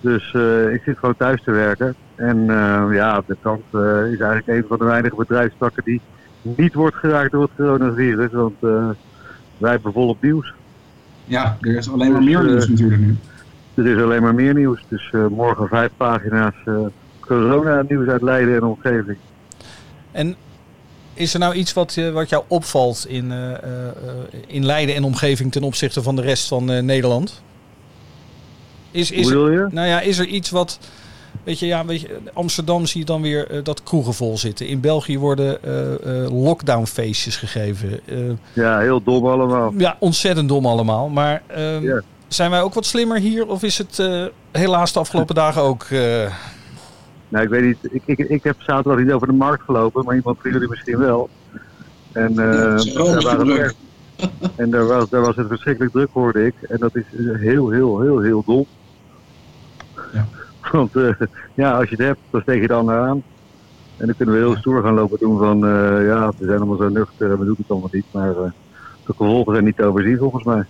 Dus 0.01 0.35
eh, 0.35 0.73
ik 0.73 0.83
zit 0.85 0.99
gewoon 0.99 1.17
thuis 1.17 1.43
te 1.43 1.51
werken. 1.51 1.95
En 2.15 2.51
eh, 2.51 2.85
ja, 2.95 3.23
de 3.27 3.37
krant 3.41 3.63
eh, 3.73 3.81
is 4.13 4.19
eigenlijk 4.21 4.47
een 4.47 4.65
van 4.69 4.79
de 4.79 4.85
weinige 4.85 5.17
bedrijfstakken 5.17 5.85
die 5.85 6.01
niet 6.43 6.75
wordt 6.75 6.97
geraakt 6.97 7.33
door 7.33 7.43
het 7.43 7.51
coronavirus. 7.57 8.33
Want 8.33 8.55
eh, 8.61 8.89
wij 9.59 9.71
hebben 9.71 9.93
volop 9.93 10.23
nieuws. 10.23 10.55
Ja, 11.25 11.57
er 11.61 11.77
is 11.77 11.91
alleen 11.91 12.13
maar 12.13 12.21
Dus, 12.21 12.29
meer 12.35 12.45
nieuws 12.45 12.69
natuurlijk 12.69 13.01
nu. 13.01 13.17
Er 13.75 13.87
is 13.87 14.03
alleen 14.03 14.23
maar 14.23 14.35
meer 14.35 14.55
nieuws. 14.55 14.85
Dus 14.89 15.11
eh, 15.13 15.27
morgen 15.27 15.69
vijf 15.69 15.91
pagina's 15.97 16.55
eh, 16.65 16.75
corona-nieuws 17.21 18.09
uit 18.09 18.23
Leiden 18.23 18.55
en 18.55 18.63
omgeving. 18.65 19.19
En 20.11 20.35
is 21.19 21.33
er 21.35 21.41
nou 21.41 21.55
iets 21.55 21.73
wat, 21.73 21.95
je- 21.95 22.11
wat 22.13 22.29
jou 22.29 22.45
opvalt 22.49 23.05
in, 23.09 23.33
eh, 23.33 23.51
eh, 23.51 23.59
eh, 23.87 23.93
in 24.47 24.65
Leiden 24.67 24.95
en 24.95 25.05
omgeving 25.05 25.53
ten 25.53 25.63
opzichte 25.63 26.03
van 26.03 26.17
de 26.17 26.23
rest 26.23 26.49
van 26.49 26.71
eh, 26.71 26.83
Nederland? 26.83 27.43
Is, 28.91 29.09
Hoe 29.11 29.19
is, 29.19 29.29
je? 29.29 29.67
nou 29.71 29.89
ja, 29.89 30.01
is 30.01 30.19
er 30.19 30.27
iets 30.27 30.51
wat. 30.51 30.79
Weet 31.45 31.59
je, 31.59 31.67
ja, 31.67 31.85
weet 31.85 32.01
je, 32.01 32.19
Amsterdam 32.33 32.87
zie 32.87 33.01
je 33.01 33.07
dan 33.07 33.23
weer 33.23 33.51
eh, 33.51 33.59
dat 33.65 33.83
kroegen 33.83 34.15
vol 34.15 34.39
zitten. 34.39 34.67
In 34.67 34.81
België 34.81 35.19
worden 35.19 35.63
eh, 35.63 35.93
eh, 36.25 36.31
lockdownfeestjes 36.43 37.37
gegeven. 37.37 38.01
Eh, 38.07 38.17
Ja, 38.53 38.79
heel 38.79 39.03
dom 39.03 39.27
allemaal. 39.27 39.73
ja, 39.77 39.97
ontzettend 40.01 40.49
dom 40.49 40.67
allemaal. 40.67 41.09
Maar 41.09 41.43
ehm, 41.47 42.01
zijn 42.29 42.51
wij 42.51 42.63
ook 42.63 42.75
wat 42.75 42.87
slimmer 42.87 43.19
hier? 43.19 43.47
Of 43.47 43.63
is 43.63 43.79
het 43.79 43.99
eh, 43.99 44.25
helaas 44.53 44.93
de 44.93 44.99
afgelopen 44.99 45.35
dagen 45.35 45.63
ook... 45.63 45.87
Nou, 47.29 47.45
ik 47.45 47.51
weet 47.51 47.63
niet. 47.63 47.79
Ik, 47.93 48.03
ik, 48.05 48.19
ik 48.19 48.45
heb 48.45 48.61
zaterdag 48.61 48.99
niet 49.05 49.13
over 49.13 49.27
de 49.27 49.33
markt 49.33 49.63
gelopen, 49.63 50.05
maar 50.05 50.15
iemand 50.15 50.39
van 50.41 50.51
jullie 50.51 50.69
misschien 50.69 50.99
wel. 50.99 51.29
En, 52.13 52.35
Ja, 52.35 52.75
eh 52.77 52.95
daar, 52.95 53.23
waren 53.23 53.75
en 54.57 54.71
daar, 54.71 54.87
was, 54.87 55.09
daar 55.09 55.21
was 55.21 55.37
het 55.37 55.47
verschrikkelijk 55.49 55.93
druk, 55.93 56.09
hoorde 56.13 56.47
ik. 56.47 56.55
En 56.69 56.77
dat 56.79 56.97
is 56.97 57.05
heel, 57.39 57.71
heel, 57.71 58.01
heel, 58.01 58.21
heel 58.21 58.43
dom. 58.47 58.67
Ja. 60.13 60.27
Want 60.73 60.97
eh, 60.97 61.11
ja, 61.55 61.73
als 61.73 61.89
je 61.89 61.97
het 61.97 62.05
hebt, 62.05 62.21
dan 62.31 62.41
steek 62.41 62.61
je 62.61 62.73
ander 62.73 62.99
aan. 62.99 63.23
En 63.97 64.07
dan 64.07 64.17
kunnen 64.17 64.35
we 64.35 64.41
heel 64.41 64.57
stoer 64.57 64.83
gaan 64.83 64.95
lopen 64.95 65.19
doen 65.19 65.39
van, 65.39 65.67
eh, 65.67 66.07
ja, 66.07 66.33
we 66.39 66.45
zijn 66.45 66.59
allemaal 66.59 66.77
zo 66.77 66.89
nuchter 66.89 67.39
we 67.39 67.45
doen 67.45 67.55
het 67.59 67.71
allemaal 67.71 67.91
niet. 67.93 68.07
Maar 68.11 68.35
de 68.35 68.53
gevolgen 69.05 69.53
zijn 69.53 69.65
niet 69.65 69.77
te 69.77 69.85
overzien 69.85 70.19
volgens 70.19 70.45
mij. 70.45 70.65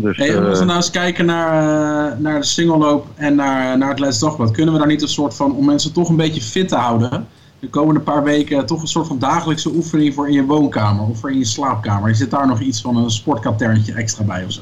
Dus, 0.00 0.16
Hey, 0.16 0.40
we 0.40 0.50
eh, 0.50 0.58
nou 0.60 0.76
eens 0.76 0.90
kijken 0.90 1.26
naar, 1.26 2.12
eh, 2.12 2.18
naar 2.18 2.40
de 2.40 2.46
singelloop 2.46 3.06
en 3.14 3.34
naar, 3.34 3.78
naar 3.78 3.88
het 3.88 3.98
Leids 3.98 4.18
Dagblad, 4.18 4.50
kunnen 4.50 4.72
we 4.72 4.78
daar 4.78 4.88
niet 4.88 5.02
een 5.02 5.08
soort 5.08 5.34
van, 5.34 5.54
om 5.54 5.64
mensen 5.64 5.92
toch 5.92 6.08
een 6.08 6.16
beetje 6.16 6.40
fit 6.40 6.68
te 6.68 6.76
houden, 6.76 7.26
de 7.58 7.68
komende 7.68 8.00
paar 8.00 8.22
weken 8.22 8.66
toch 8.66 8.80
een 8.80 8.88
soort 8.88 9.06
van 9.06 9.18
dagelijkse 9.18 9.74
oefening 9.74 10.14
voor 10.14 10.26
in 10.26 10.32
je 10.32 10.44
woonkamer 10.44 11.06
of 11.06 11.18
voor 11.18 11.30
in 11.30 11.38
je 11.38 11.44
slaapkamer? 11.44 12.14
Zit 12.14 12.30
daar 12.30 12.46
nog 12.46 12.60
iets 12.60 12.80
van 12.80 12.96
een 12.96 13.10
sportkaterntje 13.10 13.92
extra 13.92 14.24
bij 14.24 14.44
of 14.44 14.52
zo? 14.52 14.60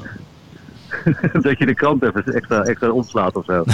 dat 1.41 1.57
je 1.57 1.65
de 1.65 1.73
krant 1.73 2.03
even 2.03 2.23
extra, 2.25 2.63
extra 2.63 2.89
omslaat 2.91 3.35
of 3.35 3.45
zo. 3.45 3.63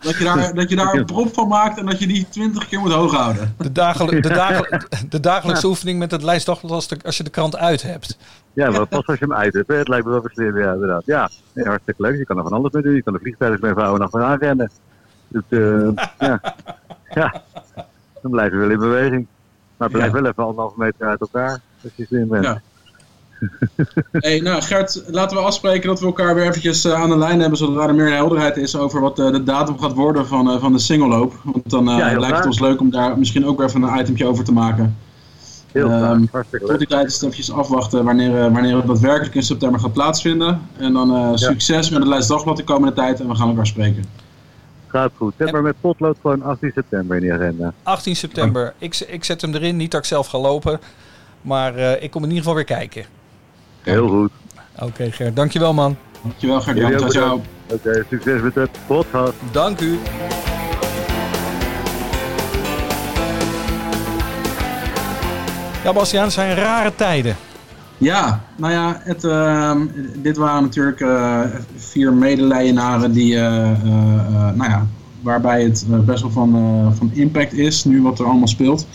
Dat 0.00 0.16
je, 0.18 0.24
daar, 0.24 0.54
dat 0.54 0.68
je 0.70 0.76
daar 0.76 0.94
een 0.94 1.04
prop 1.04 1.34
van 1.34 1.48
maakt 1.48 1.78
en 1.78 1.86
dat 1.86 1.98
je 1.98 2.06
die 2.06 2.26
twintig 2.28 2.68
keer 2.68 2.80
moet 2.80 2.92
hoog 2.92 3.12
houden. 3.14 3.54
de, 3.58 3.72
dagel- 3.72 4.06
de, 4.06 4.20
dagel- 4.20 4.78
de 5.08 5.20
dagelijkse 5.20 5.66
oefening 5.66 5.98
met 5.98 6.10
het 6.10 6.22
lijstdagblad 6.22 6.70
als, 6.70 6.88
de- 6.88 6.98
als 7.04 7.16
je 7.16 7.22
de 7.22 7.30
krant 7.30 7.56
uit 7.56 7.82
hebt. 7.82 8.18
Ja, 8.52 8.70
maar 8.70 8.86
pas 8.86 9.06
als 9.06 9.18
je 9.18 9.24
hem 9.24 9.34
uit 9.34 9.54
hebt. 9.54 9.68
hè. 9.68 9.74
Het 9.74 9.88
lijkt 9.88 10.04
me 10.04 10.10
wel 10.10 10.20
verslim, 10.20 10.58
ja, 10.58 10.72
inderdaad. 10.72 11.02
Ja, 11.06 11.30
nee, 11.52 11.64
hartstikke 11.66 12.02
leuk. 12.02 12.16
Je 12.18 12.24
kan 12.24 12.36
er 12.36 12.42
van 12.42 12.52
alles 12.52 12.72
mee 12.72 12.82
doen. 12.82 12.94
Je 12.94 13.02
kan 13.02 13.12
de 13.12 13.18
vliegtuigen 13.18 13.60
mee 13.62 13.74
vouwen 13.74 14.00
en 14.00 14.04
achteraan 14.06 14.38
rennen. 14.38 14.70
Dus, 15.28 15.42
eh, 15.48 15.88
ja. 16.18 16.40
ja, 17.14 17.42
dan 18.22 18.30
blijf 18.30 18.50
je 18.52 18.56
wel 18.58 18.70
in 18.70 18.78
beweging. 18.78 19.26
Maar 19.76 19.88
blijf 19.90 20.06
Ja. 20.06 20.12
wel 20.12 20.26
even 20.26 20.44
anderhalve 20.44 20.78
meter 20.78 21.06
uit 21.06 21.20
elkaar, 21.20 21.60
als 21.82 21.92
je 21.94 22.04
slim 22.06 22.28
bent. 22.28 22.44
Ja. 22.44 22.60
Hey, 24.12 24.40
nou 24.40 24.62
Gert, 24.62 25.02
laten 25.06 25.36
we 25.36 25.42
afspreken 25.42 25.88
dat 25.88 26.00
we 26.00 26.06
elkaar 26.06 26.34
weer 26.34 26.44
eventjes 26.44 26.84
eh, 26.84 26.92
aan 26.92 27.08
de 27.08 27.18
lijn 27.18 27.40
hebben, 27.40 27.58
zodra 27.58 27.86
er 27.88 27.94
meer 27.94 28.12
helderheid 28.12 28.56
is 28.56 28.76
over 28.76 29.00
wat 29.00 29.18
eh, 29.18 29.30
de 29.30 29.42
datum 29.42 29.78
gaat 29.78 29.92
worden 29.92 30.26
van, 30.26 30.50
eh, 30.50 30.60
van 30.60 30.72
de 30.72 30.78
singelloop. 30.78 31.34
Want 31.44 31.70
dan 31.70 31.88
eh, 31.88 31.98
Ja, 31.98 32.18
lijkt 32.18 32.36
het 32.36 32.46
ons 32.46 32.60
leuk 32.60 32.80
om 32.80 32.90
daar 32.90 33.18
misschien 33.18 33.46
ook 33.46 33.58
weer 33.58 33.66
even 33.66 33.82
een 33.82 33.98
itemtje 34.00 34.26
over 34.26 34.44
te 34.44 34.52
maken. 34.52 34.96
Heel 35.74 35.88
graag, 35.88 36.12
Ehm, 36.12 36.24
hartstikke 36.30 36.66
Tot 36.66 36.78
die 36.78 36.86
tijd 36.86 37.06
is 37.06 37.12
het 37.12 37.22
eventjes 37.22 37.52
afwachten 37.52 38.04
wanneer, 38.04 38.44
eh, 38.44 38.52
wanneer 38.52 38.76
het 38.76 38.86
daadwerkelijk 38.86 39.34
in 39.34 39.42
september 39.42 39.80
gaat 39.80 39.92
plaatsvinden. 39.92 40.60
En 40.76 40.92
dan 40.92 41.14
eh, 41.14 41.30
succes 41.34 41.90
met 41.90 41.98
het 41.98 42.08
Leids 42.08 42.26
Dagblad 42.26 42.56
de 42.56 42.64
komende 42.64 42.94
tijd 42.94 43.20
en 43.20 43.28
we 43.28 43.34
gaan 43.34 43.48
elkaar 43.48 43.66
spreken. 43.66 44.04
Gaat 44.86 45.10
goed. 45.16 45.34
Zet 45.38 45.52
maar 45.52 45.62
met 45.62 45.74
potlood 45.80 46.16
gewoon 46.20 46.42
18 46.42 46.70
september 46.74 47.16
in 47.16 47.22
die 47.22 47.32
agenda. 47.32 47.72
18 47.82 48.16
september. 48.16 48.74
Ik, 48.78 49.04
ik 49.08 49.24
zet 49.24 49.40
hem 49.40 49.54
erin, 49.54 49.76
niet 49.76 49.90
dat 49.90 50.00
ik 50.00 50.06
zelf 50.06 50.26
ga 50.26 50.38
lopen. 50.38 50.80
Maar 51.42 51.76
eh, 51.76 52.02
ik 52.02 52.10
kom 52.10 52.22
in 52.22 52.28
ieder 52.28 52.42
geval 52.42 52.54
weer 52.54 52.64
kijken. 52.64 53.04
Heel 53.84 54.08
goed. 54.08 54.30
Oké 54.78 55.10
Gert, 55.10 55.36
dankjewel 55.36 55.74
man. 55.74 55.96
Dankjewel 56.22 56.60
Jullie 56.64 56.98
ciao 56.98 57.04
ook 57.04 57.10
ciao. 57.10 57.42
Oké, 57.70 58.04
succes 58.10 58.40
met 58.40 58.54
de 58.54 58.68
podcast. 58.86 59.32
Dank 59.52 59.80
u. 59.80 59.98
Ja 65.84 65.92
Bastiaan, 65.92 66.24
het 66.24 66.32
zijn 66.32 66.54
rare 66.54 66.94
tijden. 66.94 67.36
Ja, 67.98 68.44
nou 68.56 68.72
ja, 68.72 69.00
het, 69.04 69.24
ehm, 69.24 69.86
dit 70.16 70.36
waren 70.36 70.62
natuurlijk 70.62 71.00
eh, 71.00 71.40
vier 71.76 72.12
medelijdenaren 72.12 73.12
die, 73.12 73.34
eh, 73.34 73.70
eh, 73.70 74.54
nou 74.54 74.70
ja, 74.70 74.86
waarbij 75.24 75.62
het 75.62 75.84
best 76.04 76.22
wel 76.22 76.30
van, 76.30 76.54
eh, 76.54 76.98
van 76.98 77.10
impact 77.12 77.52
is, 77.52 77.84
nu 77.84 78.02
wat 78.02 78.18
er 78.18 78.26
allemaal 78.26 78.48
speelt. 78.48 78.86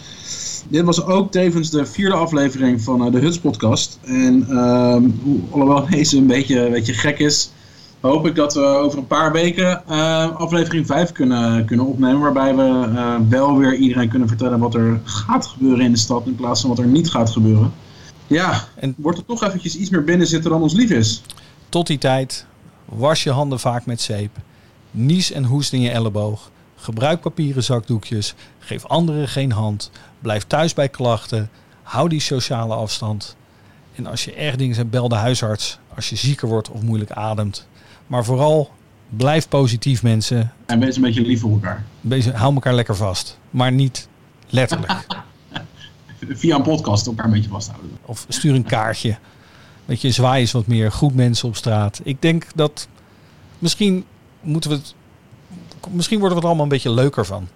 Dit 0.70 0.86
was 0.86 1.04
ook 1.06 1.32
tevens 1.32 1.70
de 1.70 1.86
vierde 1.86 2.16
aflevering 2.16 2.82
van 2.82 3.06
eh, 3.06 3.12
de 3.12 3.20
Huts 3.20 3.40
podcast. 3.40 4.00
En 4.06 4.44
hoe- 5.24 5.40
alhoewel 5.50 5.88
deze 5.90 6.18
een 6.18 6.28
beetje, 6.28 6.66
een 6.66 6.72
beetje 6.72 6.94
gek 6.94 7.20
is, 7.20 7.52
hoop 8.00 8.28
ik 8.28 8.36
dat 8.36 8.54
we 8.54 8.62
over 8.62 8.98
een 9.00 9.08
paar 9.08 9.32
weken 9.32 9.84
uh, 9.90 10.36
aflevering 10.36 10.86
5 10.86 11.12
kunnen, 11.12 11.66
kunnen 11.66 11.86
opnemen. 11.86 12.20
Waarbij 12.20 12.56
we 12.56 12.86
uh, 12.94 13.16
wel 13.30 13.58
weer 13.58 13.76
iedereen 13.76 14.10
kunnen 14.10 14.28
vertellen 14.28 14.60
wat 14.60 14.74
er 14.76 15.00
gaat 15.04 15.46
gebeuren 15.46 15.86
in 15.86 15.92
de 15.92 15.98
stad. 15.98 16.26
In 16.26 16.36
plaats 16.36 16.62
van 16.62 16.70
wat 16.70 16.80
er 16.80 16.88
niet 16.88 17.10
gaat 17.10 17.30
gebeuren. 17.30 17.74
Ja, 18.28 18.68
en 18.76 18.94
wordt 18.98 19.18
er 19.18 19.26
toch 19.26 19.44
eventjes 19.44 19.76
iets 19.78 19.90
meer 19.90 20.04
binnen 20.04 20.28
zitten 20.28 20.52
dan 20.52 20.62
ons 20.62 20.74
lief 20.74 20.90
is. 20.90 21.22
Tot 21.70 21.88
die 21.88 21.98
tijd, 21.98 22.46
was 22.86 23.24
je 23.24 23.32
handen 23.32 23.60
vaak 23.60 23.86
met 23.86 24.02
zeep. 24.02 24.32
Nies 24.92 25.32
en 25.32 25.44
hoest 25.46 25.74
in 25.74 25.82
je 25.82 25.90
elleboog. 25.90 26.52
Gebruik 26.82 27.22
papieren 27.22 27.64
zakdoekjes. 27.64 28.34
Geef 28.60 28.86
anderen 28.86 29.28
geen 29.28 29.52
hand. 29.52 29.92
Blijf 30.20 30.44
thuis 30.44 30.74
bij 30.74 30.90
klachten. 30.90 31.50
Hou 31.82 32.10
die 32.10 32.20
sociale 32.20 32.74
afstand. 32.74 33.36
En 33.96 34.06
als 34.06 34.26
je 34.26 34.34
erg 34.34 34.56
dingen 34.56 34.76
hebt, 34.76 34.90
bel 34.90 35.10
de 35.10 35.16
huisarts. 35.16 35.80
Als 35.96 36.10
je 36.10 36.16
zieker 36.16 36.48
wordt 36.48 36.70
of 36.70 36.82
moeilijk 36.82 37.12
ademt. 37.12 37.68
Maar 38.08 38.26
vooral, 38.26 38.72
blijf 39.10 39.48
positief 39.48 40.04
mensen. 40.04 40.54
En 40.66 40.80
wees 40.80 40.96
een 40.96 41.02
beetje 41.02 41.22
lief 41.22 41.40
voor 41.40 41.52
elkaar. 41.52 41.84
Wees, 42.02 42.30
hou 42.30 42.54
elkaar 42.54 42.74
lekker 42.74 42.96
vast. 42.96 43.40
Maar 43.50 43.72
niet 43.72 44.08
letterlijk. 44.50 45.06
Via 46.30 46.56
een 46.56 46.62
podcast 46.62 47.08
elkaar 47.08 47.26
een 47.26 47.32
beetje 47.32 47.50
vasthouden. 47.50 47.92
Of 48.06 48.26
stuur 48.28 48.56
een 48.56 48.64
kaartje. 48.64 49.18
Weet 49.86 50.02
je, 50.02 50.12
zwaai 50.12 50.42
eens 50.42 50.52
wat 50.52 50.68
meer. 50.68 50.92
Goed 50.92 51.16
mensen 51.16 51.48
op 51.48 51.56
straat. 51.56 52.02
Ik 52.04 52.22
denk 52.22 52.46
dat 52.56 52.88
misschien 53.60 54.06
moeten 54.42 54.70
we 54.70 54.76
het... 54.76 54.94
Misschien 55.90 56.20
worden 56.20 56.38
we 56.38 56.44
er 56.44 56.48
allemaal 56.48 56.66
een 56.66 56.72
beetje 56.72 56.92
leuker 56.92 57.26
van. 57.26 57.48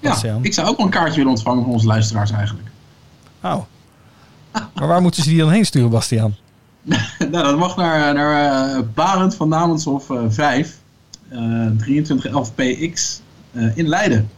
Ja, 0.00 0.38
ik 0.42 0.54
zou 0.54 0.68
ook 0.68 0.76
wel 0.76 0.86
een 0.86 0.92
kaartje 0.92 1.16
willen 1.16 1.30
ontvangen 1.30 1.62
van 1.62 1.72
onze 1.72 1.86
luisteraars 1.86 2.30
eigenlijk. 2.30 2.68
Oh. 3.42 3.62
Maar 4.74 4.88
waar 4.88 5.02
moeten 5.02 5.22
ze 5.22 5.28
die 5.28 5.38
dan 5.38 5.50
heen 5.50 5.64
sturen, 5.64 5.90
Bastiaan? 5.90 6.36
nou, 7.18 7.30
dat 7.30 7.58
mag 7.58 7.76
naar, 7.76 8.14
naar 8.14 8.76
uh, 8.76 8.82
Barend 8.94 9.34
van 9.34 9.48
Namenshof 9.48 10.08
uh, 10.08 10.20
5, 10.28 10.78
uh, 11.32 11.66
2311px 11.68 13.22
in 13.74 13.88
Leiden. 13.88 14.30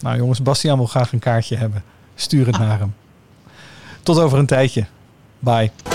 Nou 0.00 0.16
jongens, 0.16 0.42
Bastiaan 0.42 0.76
wil 0.76 0.86
graag 0.86 1.12
een 1.12 1.18
kaartje 1.18 1.56
hebben. 1.56 1.84
Stuur 2.14 2.46
het 2.46 2.58
naar 2.66 2.78
hem. 2.78 2.94
Tot 4.02 4.18
over 4.18 4.38
een 4.38 4.46
tijdje. 4.46 4.86
Bye. 5.38 5.93